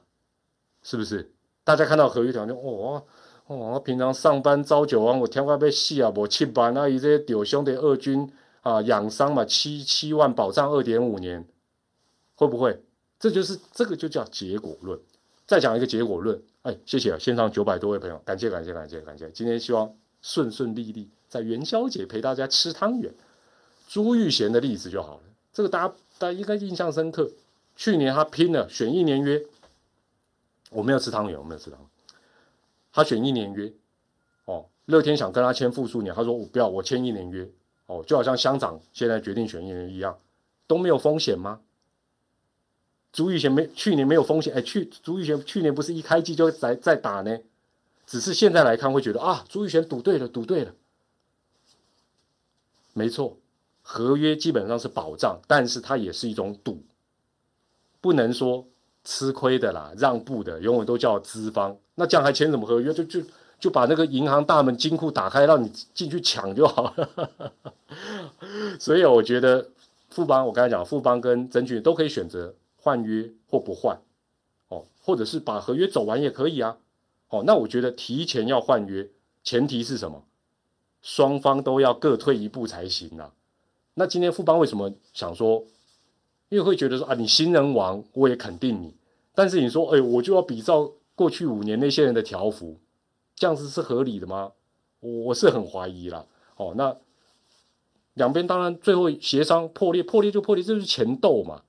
[0.82, 1.30] 是不是？
[1.62, 3.04] 大家看到合约条件，哦
[3.46, 8.28] 哦，平常上班朝九晚五，天快被死啊，无七班啊，伊这些屌兄弟二军
[8.62, 11.46] 啊，养伤嘛，七七万保障二点五年，
[12.34, 12.82] 会不会？
[13.18, 14.98] 这就是这个就叫结果论。
[15.46, 19.92] 再讲一个结果论，哎，谢谢啊，线上九百多位朋友，感谢感谢感谢感谢，今天希望
[20.22, 23.12] 顺顺利利，在元宵节陪大家吃汤圆。
[23.88, 27.28] 朱玉贤的例子就好了，这个大家大家应该印象深刻。
[27.74, 29.42] 去年他拼了选一年约，
[30.70, 31.88] 我没有吃汤圆，我没有吃汤圆。
[32.92, 33.72] 他选一年约，
[34.44, 37.50] 哦，乐天想跟他签复数年，他说我不要，我签一年约，
[37.90, 40.16] 哦，就好像乡长现在决定选一年一样，
[40.68, 41.60] 都没有风险吗？
[43.12, 47.36] 朱玉贤没去年没有风险，哎，去朱玉贤去年不是一开机就在在打呢，
[48.06, 50.72] 只是现在来看会觉得啊，朱玉贤赌对了，赌对了，
[52.92, 53.36] 没错，
[53.82, 56.80] 合约基本上是保障，但是它也是一种赌。
[58.00, 58.64] 不能说
[59.02, 61.76] 吃亏的啦，让步的永远都叫资方。
[61.96, 62.94] 那这样还签什么合约？
[62.94, 63.20] 就就
[63.60, 67.10] 就把那个银行大门金库打开，让你进去抢就好了。
[68.80, 69.68] 所以我觉得
[70.08, 74.00] 富邦，我刚才讲富邦跟曾俊都可以选择换约或不换，
[74.68, 76.78] 哦，或者是把合约走完也可以啊。
[77.28, 79.08] 哦，那我觉得提前要换约，
[79.44, 80.24] 前提是什么？
[81.02, 83.32] 双方都要各退一步才行啊。
[83.94, 85.64] 那今天富邦为什么想说？
[86.48, 88.92] 因为会觉得说啊，你新人王，我也肯定你，
[89.36, 92.76] 但是你说，哎，我就要比照过去五年那些人的条幅，
[93.40, 94.52] 这样子是合理的吗？
[95.00, 96.26] 我是很怀疑了。
[96.56, 96.94] 哦，那
[98.12, 101.62] 两边当然最后协商破裂，破裂就破裂，这就是钱斗嘛，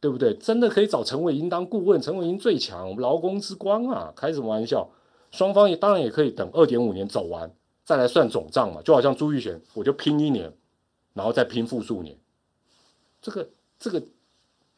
[0.00, 0.34] 对不对？
[0.34, 4.90] 真的可以找陈伟英当顾问，陈伟英最强，劳工之光啊，开什么玩笑？
[5.30, 10.52] 双方也当然也可以等二点五年走完再来算总账嘛，就好像朱玉璇，我就拼一年，
[11.14, 12.18] 然后再拼复数年，
[13.22, 14.02] 这个这个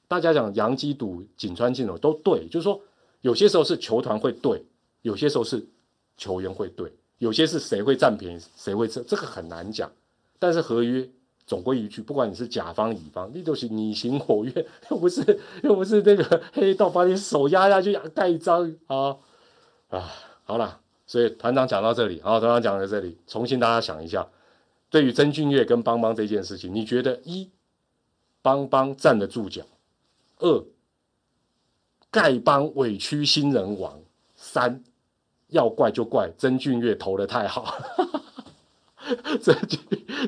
[0.07, 2.83] 大家讲杨基赌锦川进龙都对，就是说
[3.23, 4.63] 有些时候是球团会对，
[5.01, 5.67] 有些时候是
[6.19, 6.93] 球员会对。
[7.17, 9.91] 有些是谁会占便宜，谁会这这个很难讲。
[10.39, 11.09] 但是合约
[11.47, 19.17] 总归一句，不管你是甲方乙方，你都是你情我愿， 又不是又不是那个黑道把你手压下去盖章啊
[19.89, 20.13] 啊！
[20.45, 24.29] 好了，所以团长讲到这里，啊，团长讲到这里，重新大家想一下，
[24.89, 27.51] 对于曾俊岳跟邦邦这件事情，你觉得一
[28.43, 29.65] 邦邦站得住脚，
[30.39, 30.65] 二
[32.13, 34.01] 丐帮委屈新人王，
[34.37, 34.85] 三。
[35.49, 37.75] 要怪就怪曾俊岳投的太好，
[39.41, 39.81] 曾俊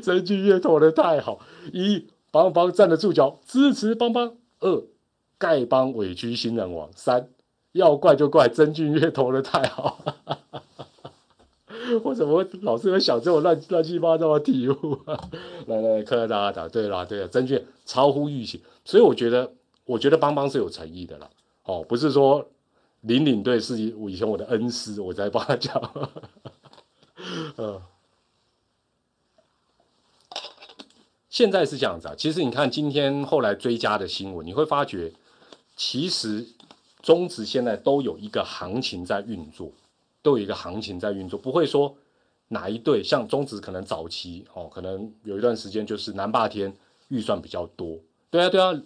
[0.03, 1.41] 曾俊岳投的太好。
[1.73, 4.31] 一邦邦站得住脚，支持邦邦；
[4.61, 4.85] 二
[5.39, 7.29] 丐帮委屈新人王；三
[7.73, 9.99] 要怪就怪曾俊岳投的太好。
[12.05, 15.29] 我怎么老是会想这种乱乱七八糟的题目 啊？
[15.67, 19.53] 来来，科大家打对啦，对了，曾俊超乎预期，所以我觉得，
[19.85, 21.29] 我觉得邦邦是有诚意的啦。
[21.65, 22.49] 哦，不是说。
[23.03, 25.81] 领领队是我以前我的恩师，我在帮他讲。
[27.57, 27.81] 嗯，
[31.29, 32.15] 现在是这样子啊。
[32.17, 35.13] 其实你看今天后来追加的新闻，你会发觉，
[35.77, 36.47] 其实
[37.03, 39.73] 中职现在都有一个行情在运作，
[40.23, 41.97] 都有一个行情在运作，不会说
[42.49, 46.75] 哪一队像中职可能早期哦，可能有一段时间就是南霸天
[47.09, 47.99] 预算比较多。
[48.31, 48.79] 对啊，对啊。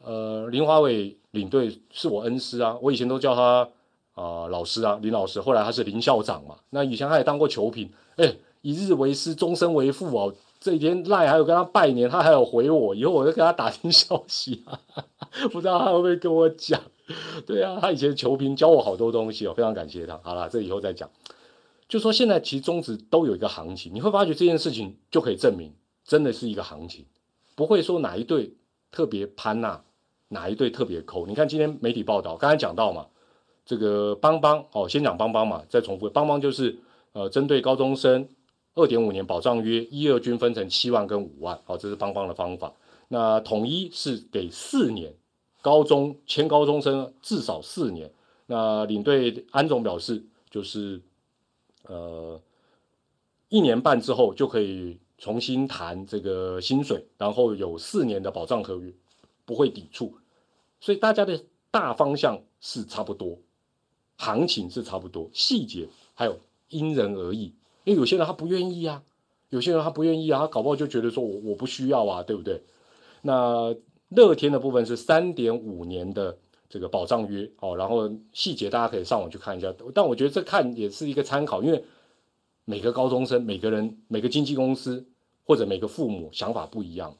[0.00, 3.68] 呃，林华伟领队是我恩师啊，我以前都叫他
[4.14, 5.40] 啊老师啊，林老师。
[5.40, 10.34] 后来他是林校长嘛，那以前他也当过球评，哎，一日为师，终身为父哦。
[10.60, 14.80] 这几天赖还有跟他拜年，他还有回我，以后我就跟他打听消息啊，
[15.52, 16.80] 不知道他会不会跟我讲。
[17.46, 20.18] 对啊，他以前球评教我好多东西哦，非常感谢他。
[20.22, 21.08] 好了，这以后再讲。
[21.88, 25.72] 就说现在其实中职都有一个行情，你会发觉这件事情就可以证明，
[26.04, 27.06] 真的是一个行情，
[27.54, 28.52] 不会说哪一队
[28.90, 29.80] 特别攀呐。
[30.28, 31.26] 哪一队特别抠？
[31.26, 33.06] 你看今天媒体报道，刚才讲到嘛，
[33.64, 36.78] 这个邦邦哦，先讲邦邦嘛，再重复，邦邦就是
[37.12, 38.28] 呃，针对高中生
[38.74, 42.70] 二点五年保障约，一二均分成七万跟五万，好，这是邦邦的方法。
[43.08, 45.14] 那统一是给四年，
[45.62, 48.12] 高中签高中生至少四年。
[48.44, 51.00] 那领队安总表示，就是
[51.86, 52.38] 呃
[53.48, 58.92] 一年半之后就可以重新谈这个薪水，然后有四年的保障合约。
[59.46, 60.17] 不会抵触，
[60.80, 63.38] 所以大家的大方向是差不多，
[64.16, 66.38] 行情是差不多，细节还有
[66.68, 67.52] 因人而异。
[67.84, 69.02] 因为有些人他不愿意啊，
[69.48, 72.62] 有些人他不愿意啊，他搞不好就觉得说我我不需要啊，对不对？
[73.22, 73.74] 那
[74.10, 76.36] 乐天的部分是三点五年的
[76.68, 79.74] 这个保障约哦，然后细节大家可以上网去看一下。
[79.94, 81.82] 但我觉得这看也是一个参考，因为
[82.64, 85.06] 每个高中生、每个人、每个经纪公司
[85.44, 87.14] 或者每个父母想法不一样。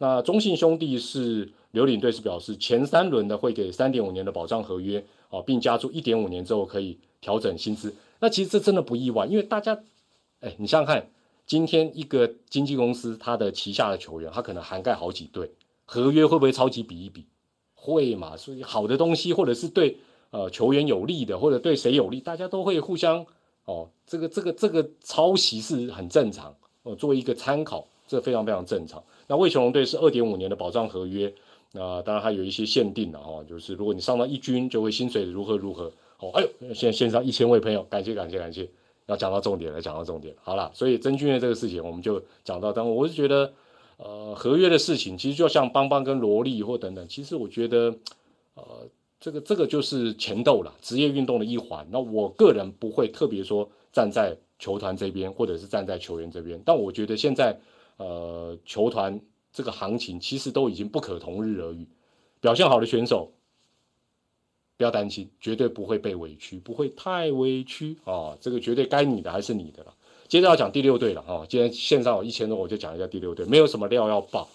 [0.00, 1.52] 那中信兄弟是。
[1.72, 7.94] 刘领队是表示，前三轮的会给三点五年的保障合约，哦，并加注一点五年之后可以调整薪资。
[8.18, 9.78] 那其实这真的不意外，因为大家，
[10.40, 11.08] 哎，你想想看，
[11.46, 15.48] 今天一个经纪公司，他的旗下的球员，他可能涵盖好几队，
[15.84, 17.24] 合约会不会超级比一比？
[17.76, 18.36] 会嘛？
[18.36, 19.98] 所以好的东西，或者是对
[20.30, 23.24] 呃球员有利的，或者对谁有利，大家都会互相
[23.64, 29.00] 哦，这个这个这个抄袭是很正常哦，作为一个参考，这非常非常正常。
[29.28, 31.32] 那魏雄龙队是二点五年的保障合约。
[31.70, 35.84] 那当然还有一些限定的哈，就是如果你上到一军，就会薪水如何如何
[36.18, 36.32] 哦。
[36.34, 38.68] 哎呦，现线上一千位朋友，感谢感谢感谢，
[39.06, 40.72] 要讲到重点了，讲到重点好了。
[40.74, 42.72] 所以曾俊岳这个事情，我们就讲到。
[42.72, 43.52] 但我是觉得，
[43.98, 47.94] 呃，合约的事情，其实就像邦邦跟萝莉或等等，其实我觉得，
[48.54, 48.88] 呃，
[49.20, 51.86] 这个这个就是钱斗了，职业运动的一环。
[51.92, 56.60] 那我个人不会特别说站在球团这边，或者是站在球员这边。
[56.64, 57.56] 但我觉得现在，
[58.00, 59.20] 呃，球团。
[59.52, 61.84] 这个行情其实都已经不可同日而语，
[62.40, 63.32] 表现好的选手
[64.76, 68.38] 不要担心，绝对不会被委屈，不会太委屈啊！
[68.40, 69.92] 这个绝对该你的还是你的了。
[70.28, 74.48] 接着要讲第六队了哈，今天线上有一千多，我就讲一下第六队，没有什么料要爆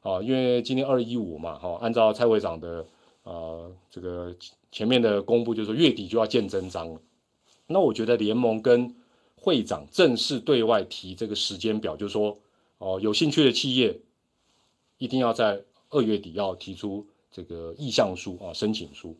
[0.00, 2.86] 啊，因为今天二一五嘛哈，按照蔡会长的
[3.24, 4.34] 呃这个
[4.70, 6.98] 前面的公布，就是说月底就要见真章了。
[7.66, 8.96] 那我觉得联盟跟
[9.36, 12.38] 会长正式对外提这个时间表，就是说
[12.82, 14.00] 哦，有兴趣的企业。
[14.98, 19.16] 一定要在二月底要提出这个意向书啊，申请书。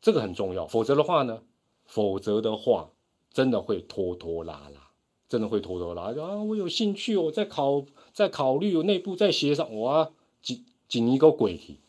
[0.00, 0.64] 这个很重要。
[0.68, 1.42] 否则的话呢，
[1.86, 2.90] 否则的话
[3.32, 4.90] 真的会拖拖拉拉，
[5.28, 6.42] 真的会拖拖拉拉啊！
[6.42, 11.80] 我有兴趣，我在考，在考虑，我内部在协商，哇，紧紧一个鬼题。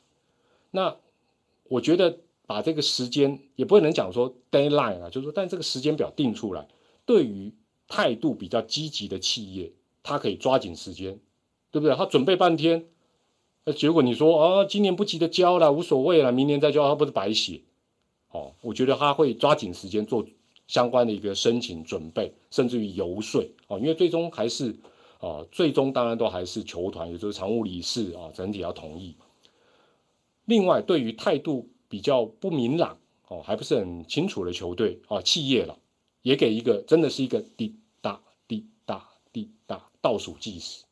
[0.72, 0.98] 那
[1.66, 6.68] 我觉得把这个时间也不能讲说 deadline 啊，就是说，但这个时间表定出来，
[7.06, 7.54] 对于
[7.88, 9.72] 态度比较积极的企业，
[10.04, 11.20] 他可以抓紧时间，
[11.72, 11.96] 对不对？
[11.96, 12.86] 他准备半天。
[13.66, 17.62] 那结果你说啊，今年不急着交了，无所谓了，明年再交，他不是白写？
[18.32, 20.26] 哦，我觉得他会抓紧时间做
[20.68, 24.76] 相关的一个申请准备，甚至于游说哦，因为最终还是
[25.20, 29.16] 啊，最终当然都还是球团，也就是常务理事啊，整体要同意。
[30.46, 32.98] 另外，对于态度比较不明朗
[33.30, 35.78] 哦，还不是很清楚的球队啊，企业了，
[36.22, 40.84] 也给一个真的是一个滴答滴答滴答倒数计时，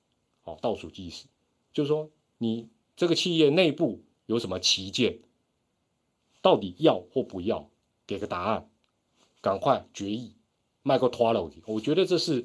[0.45, 1.27] 哦，倒数计时，
[1.71, 2.09] 就是说。
[2.43, 5.19] 你这个企业内部有什么旗舰？
[6.41, 7.69] 到底要或不要？
[8.07, 8.67] 给个答案，
[9.41, 10.33] 赶快决议，
[10.81, 11.51] 卖个拖了。
[11.67, 12.43] 我觉得这是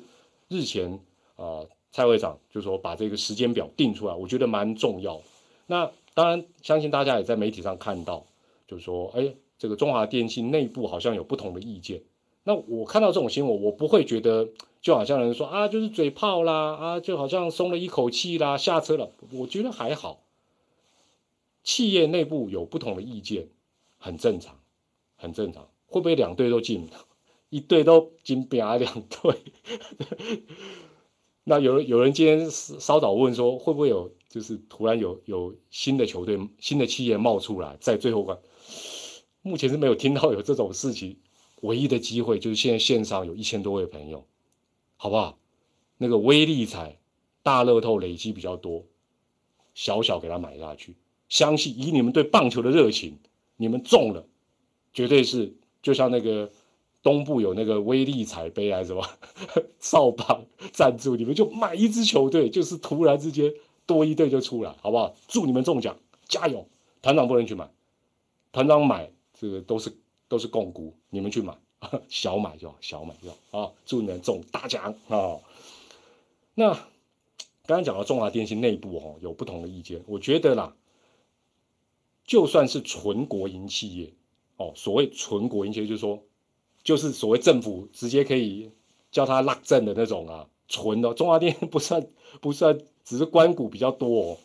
[0.49, 1.01] 日前
[1.37, 5.19] 啊，蔡会长就说把这个时间表定出来，我觉得蛮重要。
[5.67, 8.27] 那当然，相信大家也在媒体上看到，
[8.69, 12.03] 就是说，哎，这个中华电信内部好像有不同的意见。
[12.45, 14.47] 那我看到这种新闻，我不会觉得。
[14.87, 19.11] 就好像人说啊，就是嘴炮啦，啊，就好像松了一口气啦，下车了。
[19.33, 20.22] 我觉得还好，
[21.64, 23.49] 企业内部有不同的意见，
[23.99, 24.61] 很正常，
[25.16, 25.68] 很正常。
[25.88, 26.88] 会不会两队都进？
[27.51, 29.37] 一队都进，变啊两队？
[31.42, 38.38] 那有人有人今天稍早问说，会不会有就是突然有有新的球队、新的企业冒出来，在最后关？
[39.42, 41.18] 目前是没有听到有这种事情。
[41.62, 44.25] 唯一的机会就是现在线上有一千多位朋友。
[44.97, 45.39] 好不好？
[45.99, 46.99] 那个微利彩
[47.43, 48.85] 大乐透累积比较多，
[49.75, 50.95] 小小给他买下去。
[51.29, 53.19] 相信以你们对棒球的热情，
[53.57, 54.27] 你们中了，
[54.93, 56.51] 绝对是就像那个
[57.03, 59.05] 东部有那个微利彩杯还是什么
[59.81, 63.53] 少棒赞助，你们就买一支球队，就是突然之间
[63.87, 65.15] 多一队就出来，好不好？
[65.27, 65.97] 祝你们中奖，
[66.29, 66.67] 加油！
[67.01, 67.71] 团长不能去买，
[68.53, 69.97] 团长买这个都是
[70.29, 71.57] 都是共股，你们去买。
[72.09, 73.73] 小买就好，小买就好啊！
[73.85, 75.39] 祝你们中大奖啊！
[76.55, 80.03] 那刚刚讲到中华电信内部哦，有不同的意见。
[80.07, 80.75] 我觉得啦，
[82.25, 84.12] 就算是纯国营企业
[84.57, 86.23] 哦，所谓纯国营企业，就是说，
[86.83, 88.71] 就是所谓政府直接可以
[89.11, 92.09] 叫他拉证的那种啊，纯的中华电不算
[92.41, 94.39] 不算，只是关股比较多哦。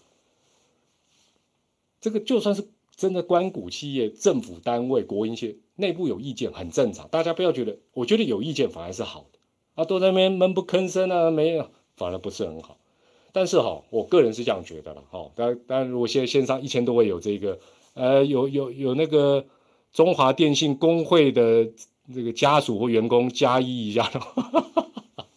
[2.01, 5.55] 这个就算是真的关股企业、政府单位、国营企业。
[5.81, 9.39] 内部有意见很正常，大家不要觉得，我觉得有意见反而是好的
[9.75, 12.77] 啊，都在那边闷不吭声啊，没有，反而不是很好。
[13.33, 15.31] 但是哈，我个人是这样觉得了哈。
[15.35, 17.59] 当当然，如果现在线上一千多位有这个，
[17.93, 19.45] 呃，有有有那个
[19.91, 21.69] 中华电信工会的
[22.13, 24.19] 这个家属或员工加一一下的，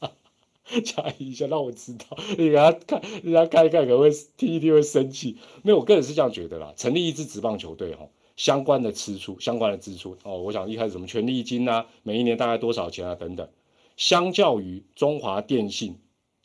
[0.82, 5.36] 加一下让我知道，你给他看，人家看一看可能会听一听会生气。
[5.62, 8.08] 没有，我个人是这样觉得啦，成立一支职棒球队哈。
[8.36, 13.48] 相关的支出，相关的支出哦，我想一开始什么权利金啊，每一年大概多少钱啊等等，
[13.96, 15.96] 相较于中华电信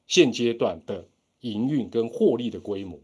[0.06, 1.04] 现阶段的
[1.42, 3.00] 营运跟获利的规模，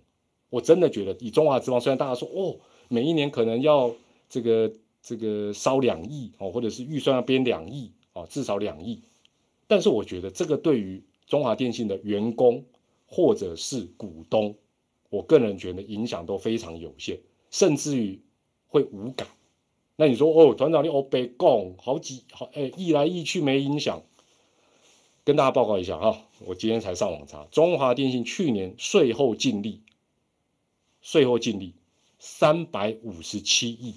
[0.51, 3.91] 我真的觉得以中华之邦，虽然大家说哦，每一年可能要
[4.29, 4.71] 这个
[5.01, 9.01] 这个烧两亿哦，或者是预算要编两亿哦，至少两亿，
[9.65, 12.63] 但是我觉得这个对于中华电信的员工
[13.07, 14.55] 或者是股东，
[15.09, 17.17] 我个人觉得影响都非常有限，
[17.49, 18.19] 甚至于。
[18.75, 19.25] 会无感，
[19.95, 24.03] 那你说哦，团长你哦北共好几好哎，一来一去没影响。
[25.23, 29.81] 跟大家报告一下哈，我今天才上网查，中华电信去年税后净利，
[31.01, 31.73] 税后净利
[32.19, 33.95] 三百五十七亿，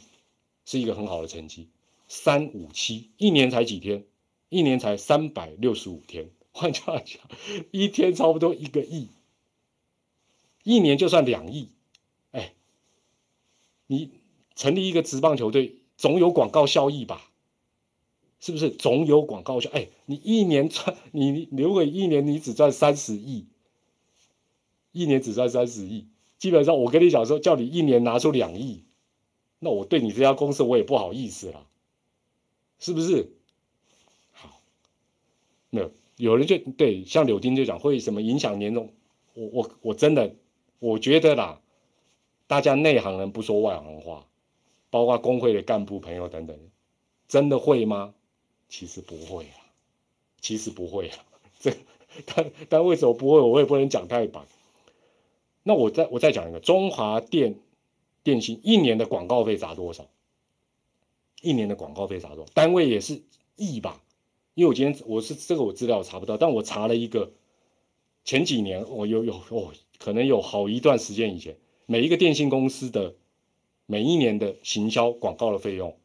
[0.64, 1.68] 是一个很好的成绩。
[2.06, 4.04] 三五七一年才几天，
[4.48, 7.20] 一年才三百六十五天，换句话讲，
[7.72, 9.08] 一天差不多一个亿，
[10.62, 11.70] 一年就算两亿，
[12.30, 12.54] 哎，
[13.88, 14.12] 你。
[14.58, 17.30] 成立一个职棒球队，总有广告效益吧？
[18.40, 18.70] 是不是？
[18.70, 19.70] 总有广告效？
[19.70, 23.46] 哎，你一年赚，你如果一年你只赚三十亿，
[24.90, 28.82] 一年只赚三十亿，基本上我跟你讲说，叫你一年拿出两亿，
[29.60, 31.64] 那我对你这家公司我也不好意思了，
[32.80, 33.30] 是不是？
[34.32, 34.60] 好，
[35.70, 38.92] 那有人就对，像柳丁就讲会什么影响年终？
[39.34, 40.34] 我我我真的
[40.80, 41.60] 我觉得啦，
[42.48, 44.24] 大家内行人不说外行话。
[44.90, 46.58] 包括工会的干部朋友等等，
[47.28, 48.14] 真的会吗？
[48.68, 49.56] 其实不会啊，
[50.40, 51.18] 其实不会啊。
[51.60, 51.72] 这
[52.26, 53.40] 但但为什么不会？
[53.40, 54.40] 我也不能讲太白。
[55.62, 57.58] 那我再我再讲一个，中华电
[58.22, 60.06] 电信一年的广告费砸多少？
[61.42, 62.52] 一年的广告费砸多少？
[62.54, 63.22] 单位也是
[63.56, 64.02] 亿吧？
[64.54, 67.30] 因为我今天我是这个我资料查不到，但我查了一个
[68.24, 73.14] 前几年我有有哦，可能有好一段时间以前，每一个电信公司的
[73.90, 75.96] 每一年的行销广告的费用，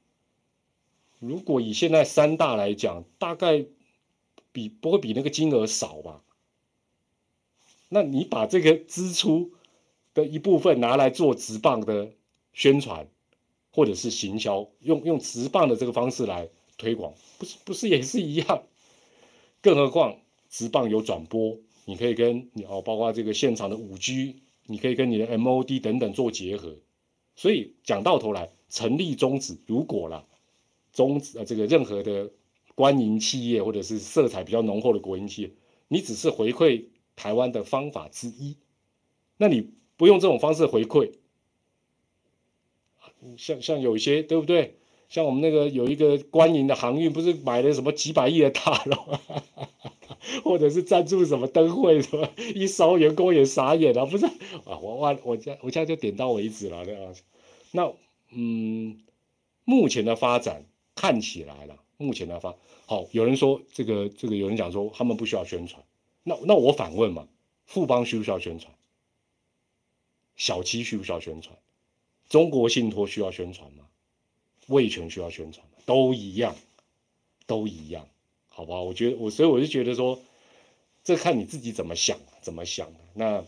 [1.20, 3.66] 如果以现在三大来讲，大概
[4.54, 6.24] 比不会比那个金额少吧？
[7.90, 9.52] 那你把这个支出
[10.14, 12.14] 的一部分拿来做直棒的
[12.54, 13.06] 宣传，
[13.70, 16.50] 或者是行销，用用直棒的这个方式来。
[16.76, 18.64] 推广不是不是也是一样，
[19.62, 20.18] 更何况
[20.50, 26.78] 直棒有转播，你可以跟你哦，包括这个现场的五 G，你可以跟你的 MOD 等等做结合。
[27.36, 30.26] 所以讲到头来，成立宗旨如果啦，
[30.92, 32.32] 宗旨呃这个任何的
[32.76, 35.52] 官营企业或者是色彩比较浓厚的国营企业，
[35.88, 38.58] 你只是回馈台湾的方法之一，
[39.38, 41.12] 那你不用这种方式回馈，
[43.38, 44.78] 像像有一些对不对？
[45.10, 49.20] 像我们那个有一个官营的航运，不是买了什么几百亿的大楼，
[50.44, 54.78] 或者是赞助什么灯会什么，一烧员工也傻眼了，不是啊？
[54.82, 57.14] 我我我家我家就点到为止了，对吧？
[57.72, 57.94] 那
[58.32, 59.00] 嗯，
[59.66, 60.66] 目前的发展
[60.96, 62.56] 看起来了，目前的发
[62.86, 65.84] 好，有人说这个这个，有人讲说他们不需要宣传，
[66.24, 67.28] 那那我反问嘛，
[67.66, 68.74] 富邦需不需要宣传？
[70.36, 71.56] 小七需不需要宣传？
[72.28, 73.86] 中国信托需要宣传吗？
[74.68, 76.56] 味全需要宣传都一样，
[77.46, 78.08] 都一样，
[78.56, 78.80] 好吧？
[78.80, 80.22] 我觉得我，所以我就觉得说，
[81.04, 82.88] 这看你自己怎么想，怎么想。
[83.16, 83.43] 那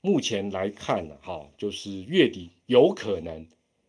[0.00, 3.44] 目前来看呢，哈，就是月底有可能，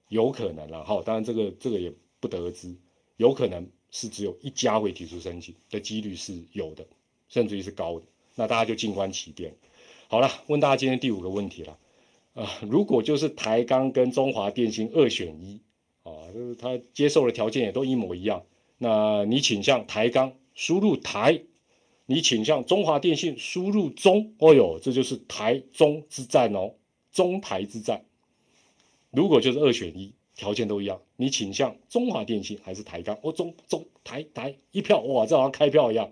[0.09, 1.03] 有可能了，哈。
[1.05, 2.75] 当然这个这个也不得而知，
[3.17, 6.83] 有可能是只有一家会提出申请的几率是有的，
[7.29, 8.05] 甚至于是高的。
[8.33, 9.55] 那大家就静观其变。
[10.07, 11.77] 好了，问大家今天第五个问题了，
[12.33, 15.59] 啊，如果就是台钢跟中华电信二选一。
[16.03, 18.43] 啊，就是他接受的条件也都一模一样。
[18.84, 21.43] 那你倾向台钢输入台，
[22.05, 24.34] 你倾向中华电信输入中。
[24.39, 26.75] 哦哟，这就是台中之战哦，
[27.13, 28.03] 中台之战。
[29.09, 33.17] 如果就是二选一，条件都一样，你倾向中华电信还是台钢？
[33.21, 36.11] 哦，中中台台一票哇，这好像开票一样。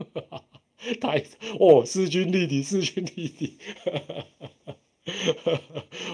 [1.00, 1.24] 台
[1.58, 3.56] 哦，势均力敌，势均力敌。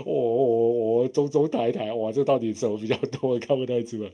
[0.04, 3.40] 我我我中中台台哇，这到底什么比较多？
[3.40, 4.12] 看不太出来。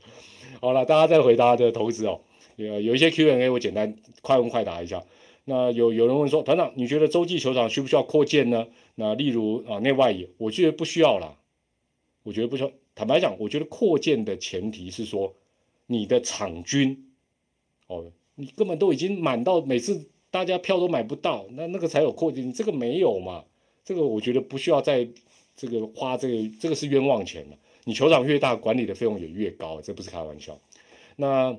[0.61, 2.21] 好了，大家再回答的投资哦，
[2.55, 5.03] 有有一些 Q&A，我简单快问快答一下。
[5.43, 8.67] 那有有人问说，团长，你觉得洲际球场需不需要扩建呢？
[8.93, 11.35] 那例如啊，内外野，我觉得不需要啦。
[12.21, 12.71] 我觉得不需要。
[12.93, 15.33] 坦白讲，我觉得扩建的前提是说，
[15.87, 17.11] 你的场均
[17.87, 23.45] 哦，你根本都已经满到每次大家票都买不到，那那个才有扩建，你这个没有嘛？
[23.83, 25.09] 这个我觉得不需要再
[25.55, 27.57] 这个花这个，这个是冤枉钱了。
[27.83, 30.59] 你球场越大，管理的费用也越高，这不是开玩笑。
[31.15, 31.57] 那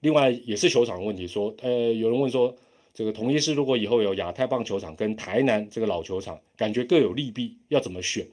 [0.00, 2.54] 另外也是球场问题，说，呃，有人问说，
[2.94, 8.26] 这个同一市如果以后有亚太棒球场跟台南这个老球场，感觉各有利弊，要怎么选？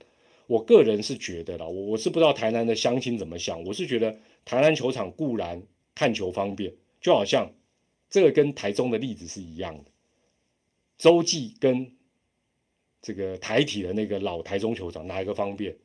[0.47, 5.61] 我个人是觉得啦，我我是不知道台南的乡亲怎么想，我是觉得台南球场固然
[5.95, 7.51] 看球方便，就好像
[8.09, 9.85] 这个跟台中的例子是一样的，
[10.97, 11.91] 洲际跟。
[13.05, 15.75] 这个台体的那个老台中球场哪一个方便？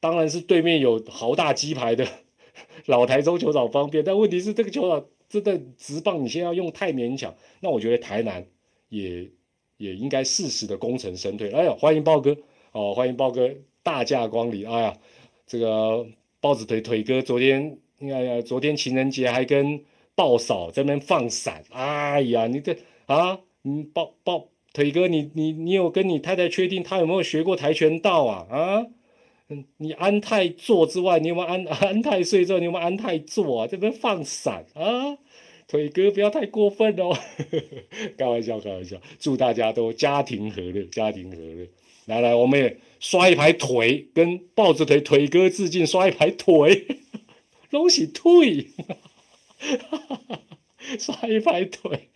[0.00, 2.06] 当然是对面有豪大鸡排的
[2.86, 4.02] 老台中球场方便。
[4.02, 7.34] 但问题是这个球场真的直棒，你现在要用太勉强。
[7.60, 8.46] 那我觉得台南
[8.88, 9.30] 也
[9.76, 11.50] 也应该适时的功成身退。
[11.52, 12.36] 哎呀，欢迎豹哥
[12.72, 13.48] 哦，欢迎豹哥
[13.82, 14.66] 大驾光临。
[14.66, 14.96] 哎呀，
[15.46, 16.06] 这个
[16.40, 19.84] 豹子腿腿哥昨天哎呀，昨天情人节还跟
[20.14, 21.62] 豹嫂在那边放闪。
[21.70, 22.76] 哎呀，你这
[23.06, 24.48] 啊，你豹豹。
[24.72, 28.46] 腿哥，你你你有跟你太太确定他有没有学过跆拳道啊？
[28.48, 28.86] 啊，
[29.78, 33.66] 你安泰坐之外，你有没有安 安泰睡之后，你有没有安泰坐啊？
[33.66, 35.18] 这边放闪啊！
[35.66, 37.16] 腿哥不要太过分哦，
[38.18, 41.68] 开玩笑开玩笑，祝大家都家庭和乐，家庭和乐。
[42.06, 46.86] 来来，我们也刷一排腿，跟抱着腿腿哥致敬，刷一排腿，
[47.70, 48.66] 恭喜退，
[50.98, 52.08] 刷一排腿。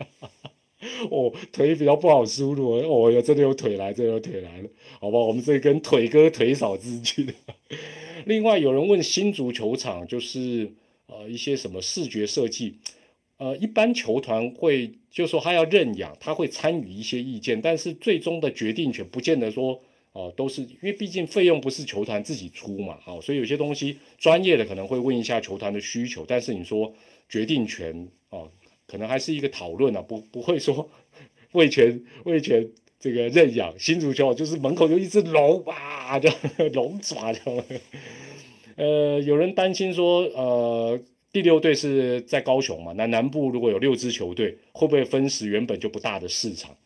[1.11, 4.69] 哦，腿比较不好输入哦，有真的有腿来，真的有腿来了，
[5.01, 7.27] 好吧，我们这跟腿哥腿嫂之句。
[8.27, 10.71] 另外有人问新足球场，就是
[11.07, 12.79] 呃一些什么视觉设计，
[13.39, 19.81] 呃，一般球团会就说他要认养，他会参与一些意见，但是最终的决定权不见得说
[20.13, 26.95] 哦都是，因为毕竟费用不是球团自己出嘛，好，所以有些东西专业的可能会问一下球团的需求，但是你说
[27.29, 28.51] 决定权哦。
[28.87, 30.89] 可能还是一个讨论啊，不不会说
[31.53, 32.69] 魏权魏权
[32.99, 36.31] 这个认养新足球就是门口有一只龙啊，就
[36.73, 37.35] 龙爪，
[38.77, 41.01] 呃，有人担心说，呃，
[41.33, 42.93] 第六队是在高雄嘛？
[42.95, 46.77] 那南部如果有六支球队，会不会分食原本就不大的市场？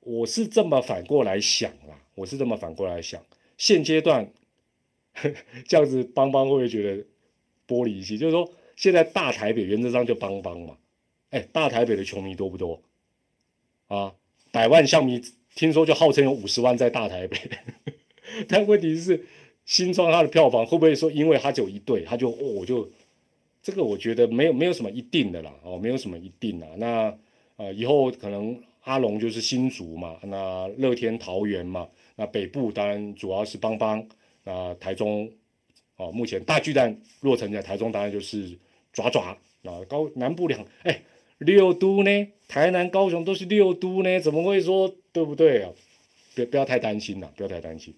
[0.00, 3.22] 我是这么反过来想啦，我是这么反过来想，
[3.56, 4.30] 现阶段
[5.66, 7.04] 这样子邦邦会不会觉得
[7.66, 8.18] 玻璃心？
[8.18, 10.76] 就是说，现在大台北原则上就邦邦嘛，
[11.30, 12.80] 哎，大台北的球迷多不多？
[13.88, 14.14] 啊，
[14.50, 15.20] 百万象迷
[15.54, 17.38] 听说就号称有五十万在大台北，
[18.48, 19.24] 但问题是
[19.64, 22.90] 新庄它的票房会不会说，因为它只有一队，它就哦，我就
[23.62, 26.66] 这个我觉得没有没有什么一定的啦，哦，没有什么一定啦。
[26.76, 27.16] 那
[27.56, 34.04] 呃，以后可能阿龙就是新竹嘛，那乐天桃园嘛，那北部当然主要是邦邦，
[34.42, 35.30] 那台中
[35.96, 38.58] 哦，目前大巨蛋落成在台中，当然就是
[38.94, 41.02] 爪爪，那高南部两哎。
[41.38, 42.28] 六都呢？
[42.46, 45.70] 台南、高雄都是六都呢，怎么会说对不对啊？
[46.34, 47.92] 不不要太担心了，不要太担心。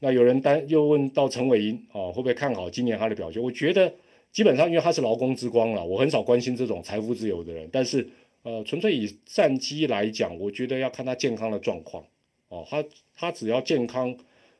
[0.00, 3.40] 那有人担又问到陈伟英哦，会不会看好今年他的表现？
[3.40, 3.90] 我觉得
[4.32, 7.66] 基本上因为他是劳工之光了，我很少关心这种财富自由的人。
[7.72, 8.06] 但是
[8.42, 12.04] 呃，纯粹以战绩来讲，我觉得要看他健康的状况
[12.48, 12.66] 哦。
[12.68, 12.84] 他
[13.16, 14.14] 他只要健康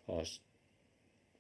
[0.07, 0.23] 哦。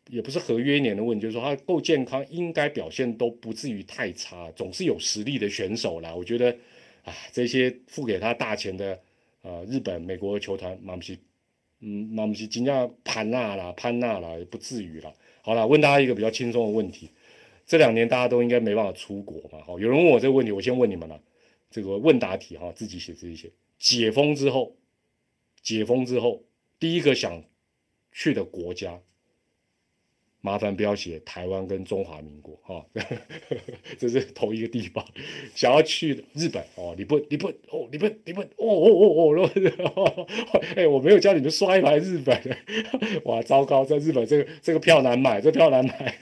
[0.08, 6.14] 也不是合约年的问题，就是说他够健康，应该表现都不至于太差，总是有实力的选手啦。
[6.14, 6.56] 我觉得。
[7.02, 9.00] 啊，这些付给他大钱的，
[9.40, 11.18] 呃，日本、美国球团，马姆西，
[11.80, 15.10] 嗯，马姆西尽量潘纳啦、潘纳啦，也不至于啦。
[15.40, 17.08] 好了，问大家一个比较轻松的问题：
[17.64, 19.64] 这两年大家都应该没办法出国嘛？
[19.64, 21.18] 好，有人问我这个问题，我先问你们了。
[21.70, 23.50] 这个问答题哈，自己写自己写。
[23.78, 24.76] 解封之后，
[25.62, 26.44] 解封之后，
[26.78, 27.42] 第一个想
[28.12, 29.00] 去的国家。
[30.42, 32.84] 麻烦不要写台湾跟中华民国哈，
[33.98, 35.04] 这是同一个地方。
[35.54, 39.50] 想要去日本哦，你不你不哦，你不你不哦哦哦
[39.94, 40.26] 哦，
[40.76, 42.40] 哎，我没有叫你们刷一排日本，
[43.24, 46.14] 哇，糟糕，在日本这个这个票难买，这票难买。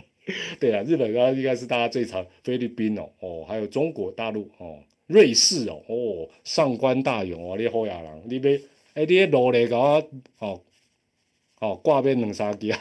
[0.60, 8.60] 对啊，日本啊应该是大家最常，菲律宾哦哦，还有中国大陆哦，瑞士哦哦，上官大勇哦，你好亚人，你别
[8.94, 10.02] 哎，你努力搞
[10.38, 10.60] 哦。
[11.64, 12.80] 哦，挂边两三支啊！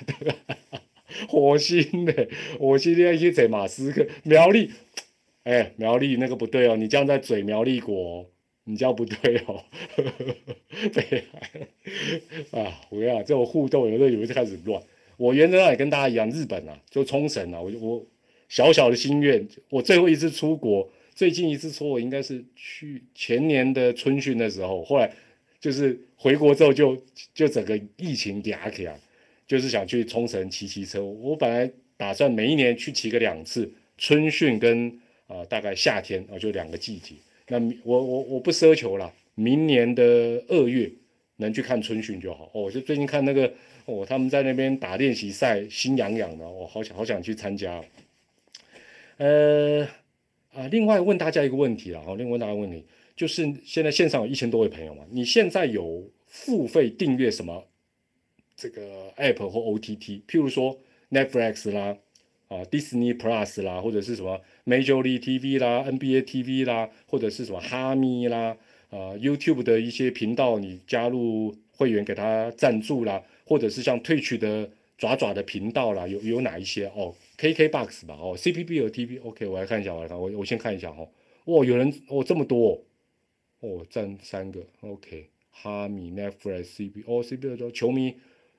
[1.30, 2.28] 火星的
[2.60, 4.72] 火星要去找马斯克苗栗，
[5.44, 8.30] 哎，苗栗那个不对哦，你这样在嘴苗栗国，
[8.64, 9.64] 你这样不对哦。
[10.92, 11.24] 对
[12.52, 14.82] 啊，我跟你讲，这种互动有时候以为就开始乱。
[15.18, 18.06] 我原则上也跟大家一样，日本啊，就冲绳啊，我我
[18.50, 25.12] 小小的心愿，我最后一次出国，最近一次出国应该是去前年的春训的时候，后来。
[25.64, 26.98] 就是回国之后就
[27.34, 28.98] 就整个疫情嗲起来，
[29.46, 31.04] 就是想去冲绳骑骑车。
[31.04, 34.90] 我本来打算每一年去骑个两次，春训跟
[35.28, 37.16] 啊大概夏天啊就两个季节。
[37.50, 40.04] 那我我我不奢求了，明年的
[40.48, 40.90] 二月
[41.36, 42.46] 能去看春训就好。
[42.54, 43.54] 哦，我就最近看那个
[43.84, 47.84] 哦他们在那边打练习赛，心痒痒的，我好想好想去参加。
[49.18, 49.86] 呃
[50.54, 52.86] 啊，另外问大家一个问题啊，好，另外问大家问题。
[53.16, 57.68] 就是现在线上有一千多位朋友嘛，你现在有付费订阅什么
[58.56, 60.22] 这个 app 或 OTT？
[60.26, 60.80] 譬如说
[61.12, 61.96] Netflix 啦，
[62.48, 68.58] 啊 Disney Plus 啦，或者是什么 Majorly TV 啦、NBA TV 啦，或者是什么哈咪啦，
[68.90, 81.08] 啊 YouTube 的一些频道，你加入会员给他赞助啦，或者是像退去的爪爪的频道啦，有有哪一些哦？KKBox 吧，哦 CPB 和 TV，OK，我来看一下，我来看，我我先看一下哈，
[81.46, 82.72] 哇，有人哦这么多。
[82.72, 82.80] 哦，
[83.64, 88.14] 哦占三个，OK，哈米、Netflix、CB，哦，CB 说球迷，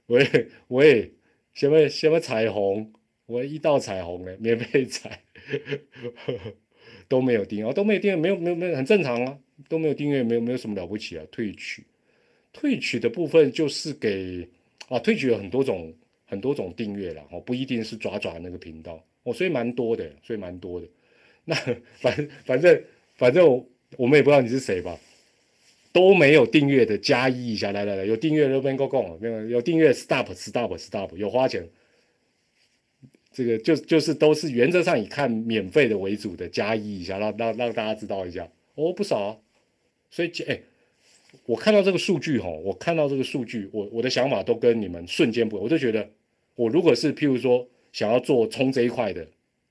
[0.07, 1.13] 喂喂，
[1.53, 2.91] 什么什么彩虹，
[3.27, 5.21] 我一道彩虹嘞，免费彩，
[7.07, 9.39] 都没有订阅，都没有订阅，没有没有没有，很正常啊，
[9.69, 11.85] 都没有订阅，没有没有什么了不起啊，退取，
[12.51, 14.49] 退取的部分就是给
[14.89, 15.95] 啊，退取有很多种
[16.25, 20.89] 很多种订阅了，哦，不一定是爪爪那个频道，哦，所以蛮多的，所以蛮多的，
[21.45, 21.55] 那
[22.01, 22.83] 反反正
[23.17, 23.47] 反正。
[23.47, 24.99] 我我们也不知道你是谁吧，
[25.93, 31.65] 都没有订阅的加一一下，来来来，有订阅的边 go go，没有有订阅 stop stop stop，有花钱，
[33.33, 39.37] 这个就就是都是原则上以看免费的为主的加一一下，让让让大家知道一下，哦不少，啊。
[40.11, 40.61] 所以哎，
[41.47, 46.09] 我看到这个数据哈，我看到这个数据，我我的想法都跟你们瞬间不，我就觉得
[46.57, 49.27] 我如果是譬如说想要做冲这一块的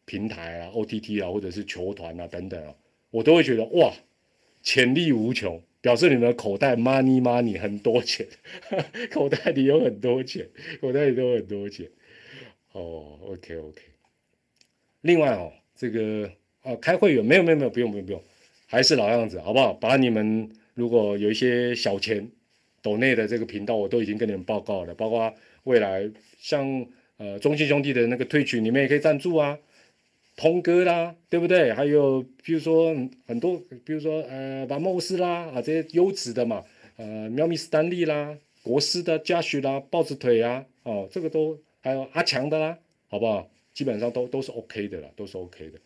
[0.06, 2.74] 平台啊，OTT 啊，或者是球团啊等等啊，
[3.12, 3.94] 我都会觉得哇。
[4.64, 8.26] 潜力无穷，表示你们的口袋 money money 很多钱，
[9.12, 10.50] 口袋里有很多钱，
[10.82, 11.88] 口袋里都有很多钱。
[12.72, 13.82] 哦，OK OK。
[15.02, 16.32] 另外哦，这个
[16.64, 18.24] 啊，开会员没有没有没有，不用不用不用，
[18.66, 19.74] 还是老样子，好不好？
[19.74, 22.28] 把你们如果有一些小钱，
[22.82, 25.32] 抖内的这个频道，我都已经跟你们报告了，包括
[25.66, 26.10] 未来
[26.40, 26.88] 像。
[27.18, 29.58] 呃，中信兄弟的那个退群你们也可以赞助啊，
[30.36, 31.72] 通哥啦，对不对？
[31.74, 32.94] 还有比如说
[33.26, 36.64] 很多，比如说呃，马莫斯啦啊，这些优质的嘛，
[36.98, 42.78] 呃，喵咪斯丹利啦，国师的嘉许啦，豹子腿啊，哦，这个都还有阿强的啦，
[43.08, 43.50] 好不好？
[43.74, 45.80] 基本上都都是 OK 的啦，都是 OK 的。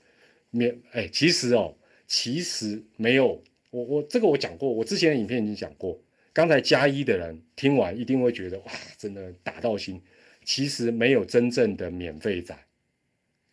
[0.52, 1.74] 免哎，其实哦，
[2.08, 6.00] 其实没有我我这个我讲过，我之前的影片已经讲过。
[6.34, 10.02] 刚才加一的人听完一定会觉得哇，真的打到心。
[10.44, 12.56] 其实没有真正的免费仔，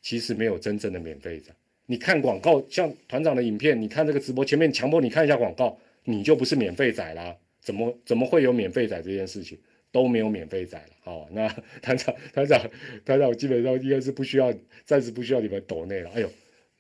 [0.05, 1.51] 其实没有真正的免费仔。
[1.87, 7.35] 你看广告，像团长的影片，你看这个直播前面强迫你看一下广告，你就不是免费仔啦。
[7.63, 9.59] 怎么怎么会有免费仔这件事情？
[9.91, 10.91] 都没有免费仔了。
[11.01, 11.49] 好，那
[11.81, 12.71] 团长团长
[13.05, 14.53] 团长基本上应该是不需要，
[14.85, 16.11] 暂时不需要你们抖内了。
[16.15, 16.31] 哎呦。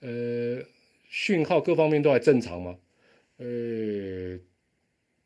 [0.00, 0.62] 呃，
[1.08, 2.76] 讯号各方面都还正常吗？
[3.38, 4.38] 呃，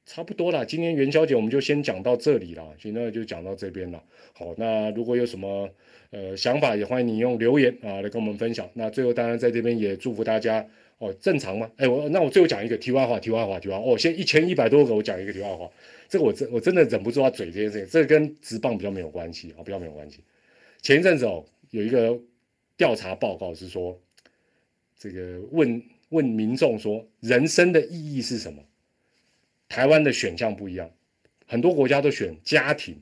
[0.09, 0.65] 差不多啦。
[0.65, 4.03] 今天元宵节我们就先讲到这里了，现在就讲到这边了。
[4.33, 5.69] 好，那如果有什么
[6.11, 8.67] 呃想法，也欢迎你用留言啊来跟我们分享。
[8.73, 11.71] 那最后当然在这边也祝福大家哦，正常吗？
[11.77, 13.85] 哎，我那我最后讲一个题外话，题外话，题外话。
[13.85, 15.71] 哦，现在一千一百多个，我讲一个题外话。
[16.09, 20.21] 这个我真我真的忍不住要嘴这件事情，这跟直棒比较没有关系啊，比较没有关系。
[20.81, 22.19] 前一阵子哦，有一个
[22.79, 24.01] 调查报告是说。
[25.01, 28.61] 这个问问民众说，人生的意义是什么？
[29.69, 30.91] 台湾的选项不一样，
[31.47, 33.01] 很多国家都选家庭，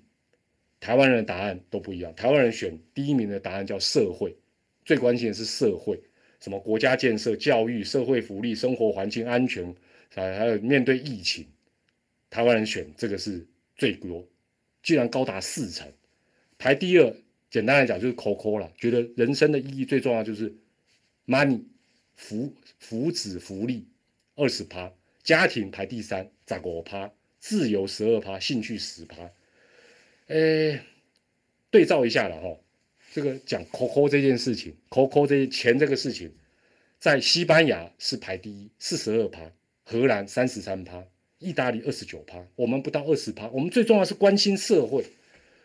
[0.80, 2.14] 台湾人的答案都不一样。
[2.14, 4.36] 台湾人选第一名的答案叫社会，
[4.84, 6.00] 最关心的是社会，
[6.40, 9.74] 什么国家建设、教育、社会福利、生活环境安全，
[10.14, 11.46] 还还有面对疫情，
[12.28, 13.46] 台湾人选这个是
[13.76, 14.26] 最多，
[14.82, 15.86] 居然高达四成。
[16.58, 17.14] 排第二，
[17.50, 20.54] 简单来讲就是 COCO 了，觉得人生的意义最重要就是
[21.26, 21.62] money。
[22.18, 23.86] 福福祉福利
[24.36, 24.90] 二十趴，
[25.22, 29.30] 家庭排第三，十五趴，自由十二趴，兴趣十趴。
[30.28, 30.80] 诶，
[31.70, 32.56] 对照一下了哈，
[33.12, 36.32] 这个讲 COCO 这件事情，COCO 这些钱这个事情，
[36.98, 39.50] 在西班牙是排第一，四十二趴，
[39.84, 41.04] 荷兰三十三趴，
[41.38, 43.48] 意大利二十九趴，我们不到二十趴。
[43.48, 45.04] 我们最重要是关心社会。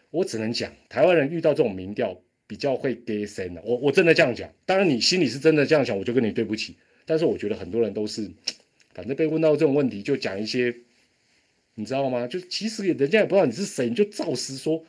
[0.10, 2.22] 我只能讲，台湾人遇到这种民调。
[2.48, 6.76] 比较会给神的，我我真的这样讲，当然你心里是真的这样想，我就跟你对不起。
[7.06, 8.30] 但是我觉得很多人都是，
[8.94, 10.76] 反正被问到这种问题就讲一些，
[11.76, 12.28] 你知道吗？
[12.28, 14.84] 就其实人家也不知道你是谁，你就照实说。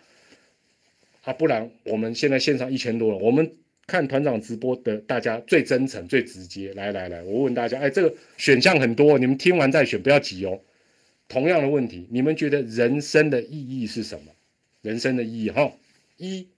[1.23, 3.49] 啊，不然我们现在线上一千多人，我们
[3.87, 6.73] 看团长直播的大家最真诚、最直接。
[6.75, 10.61] 来来来，我问大家，哎，这个选项很多，你们听完再选，不要急哦。
[11.29, 14.33] 同样的问题，你们觉得人生的意义是什么？
[14.83, 15.73] 人生的意义哈，
[16.17, 16.49] 一。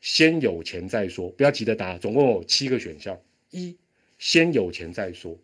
[0.00, 1.98] 先有钱再说，不要急着答。
[1.98, 3.76] 总共有七个选项：一、
[4.18, 5.36] 先有钱再说；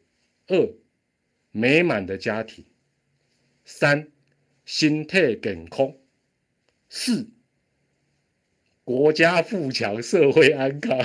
[0.47, 0.66] 二、
[1.57, 2.65] 美满的家庭；
[3.65, 4.09] 三、
[4.67, 5.97] 心态健康；
[6.91, 7.31] 四、
[8.85, 11.01] 国家富强，社会安康；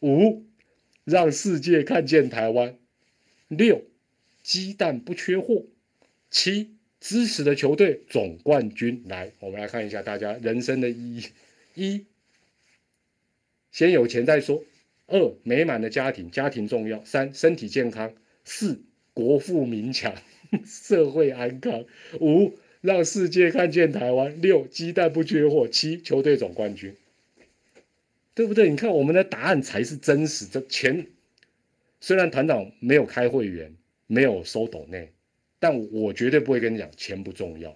[0.00, 0.44] 五、
[1.04, 2.72] 让世界看见台湾；
[3.46, 3.84] 六、
[4.42, 5.68] 鸡蛋不缺货；
[6.30, 9.04] 七、支持的球队总冠军。
[9.06, 11.26] 来，我们来看一下大家人生的意义：
[11.76, 12.06] 一。
[13.70, 14.64] 先有钱再说。
[15.06, 17.04] 二、美满的家庭，家庭重要。
[17.04, 18.12] 三、身体健康。
[18.44, 18.82] 四、
[19.16, 20.14] 国富民强，
[20.66, 21.86] 社会安康。
[22.20, 22.52] 五、
[22.82, 24.42] 让世界看见台湾。
[24.42, 25.66] 六、鸡蛋不缺货。
[25.66, 26.94] 七、球队总冠军。
[28.34, 28.68] 对不对？
[28.68, 30.44] 你看我们的答案才是真实。
[30.44, 31.06] 的钱
[31.98, 33.74] 虽然团长没有开会员，
[34.06, 35.10] 没有收抖内，
[35.58, 37.74] 但我绝对不会跟你讲钱不重要。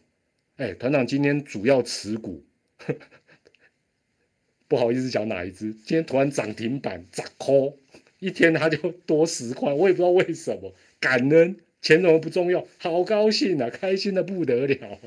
[0.57, 2.45] 哎，团长今天主要持股。
[4.69, 7.79] 不好意思讲哪一只，今天突然涨停板砸空，
[8.19, 10.75] 一天他就多十块，我也不知道为什么。
[11.01, 12.67] 感恩钱怎么不重要？
[12.79, 14.99] 好高兴啊，开心的不得了。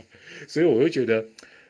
[0.47, 1.25] 所以我就觉得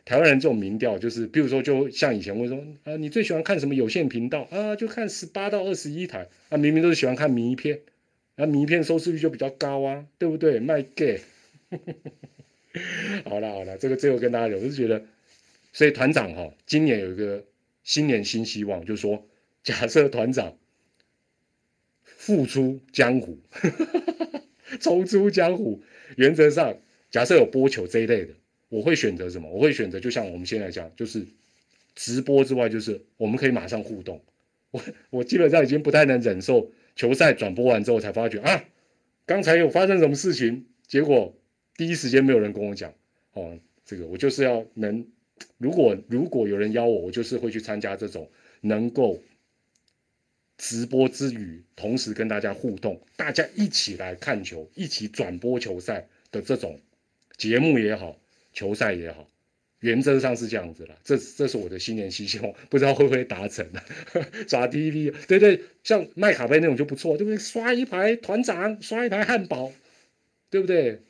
[0.06, 4.76] 台湾人这种民调，就是比如说，就像以前会说啊，你最喜欢看什么有线频道啊？
[4.76, 7.82] 就看十八到二十一台啊，明明都是喜欢看迷片，
[8.38, 10.60] 那迷片收视率就比较高啊，对不对？
[10.60, 11.20] 卖 gay。
[13.26, 15.04] 好了好了，这个最后跟大家聊，我是觉得，
[15.72, 17.44] 所以团长哈，今年有一个。
[17.86, 19.28] 新年新希望，就是说，
[19.62, 20.58] 假设团长
[22.06, 23.38] 复出江湖，
[24.80, 25.82] 重出江湖，
[26.16, 26.78] 原则上，
[27.12, 28.34] 假设有播球这一类的，
[28.70, 29.50] 我会选择什么？
[29.50, 31.26] 我会选择，就像我们现在讲，就是
[31.96, 34.22] 直播之外，就是我们可以马上互动。
[34.72, 38.66] 我我基本上已经不太能忍受球赛转播完之后才发觉啊，
[39.26, 41.36] 刚才有发生什么事情，结果
[41.78, 42.94] 第一时间没有人跟我讲。
[43.34, 45.06] 哦，这个我就是要能。
[45.58, 48.30] 如果如果有人邀我，我就是会去参加这种
[48.62, 49.22] 能够
[50.64, 56.80] 直播之余，同时跟大家互动，大家一起来看球，一起转播球赛的这种
[57.36, 58.18] 节目也好，
[58.54, 59.28] 球赛也好，
[59.82, 63.82] 原则上是这样子了，这这是我的新年希望，不知道会不会达成呢？
[64.48, 67.38] 抓 TV，对对，像麦卡贝那种就不错，对不对？
[67.38, 69.70] 刷一排团长，刷一排汉堡，
[70.50, 71.02] 对不对？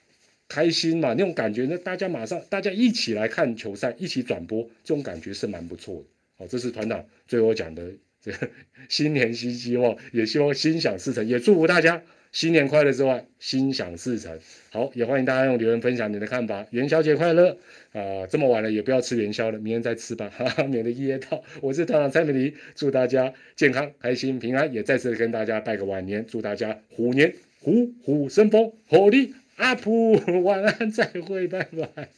[0.47, 6.05] 开心嘛，那种感觉，那大家马上大家一起来看球赛，一起转播，这种感觉是蛮不错的。
[6.37, 7.91] 好，这是团长最后讲的
[8.23, 8.31] 这
[8.89, 12.01] 新年新希望，也希望心想事成，也祝福大家。
[12.31, 14.39] 新年快乐之外，心想事成。
[14.71, 16.65] 好，也欢迎大家用留言分享你的看法。
[16.71, 17.55] 元宵节快乐
[17.91, 18.25] 啊！
[18.27, 21.43] 这么晚了也不要吃元宵了，明天再吃吧，哈哈，免得噎到。
[21.61, 24.73] 我是团长蔡美丽，祝大家健康、开心、平安。
[24.73, 32.09] 也再次跟大家拜个晚年，祝大家虎年虎虎生风，火力阿普，晚安，再会，拜拜。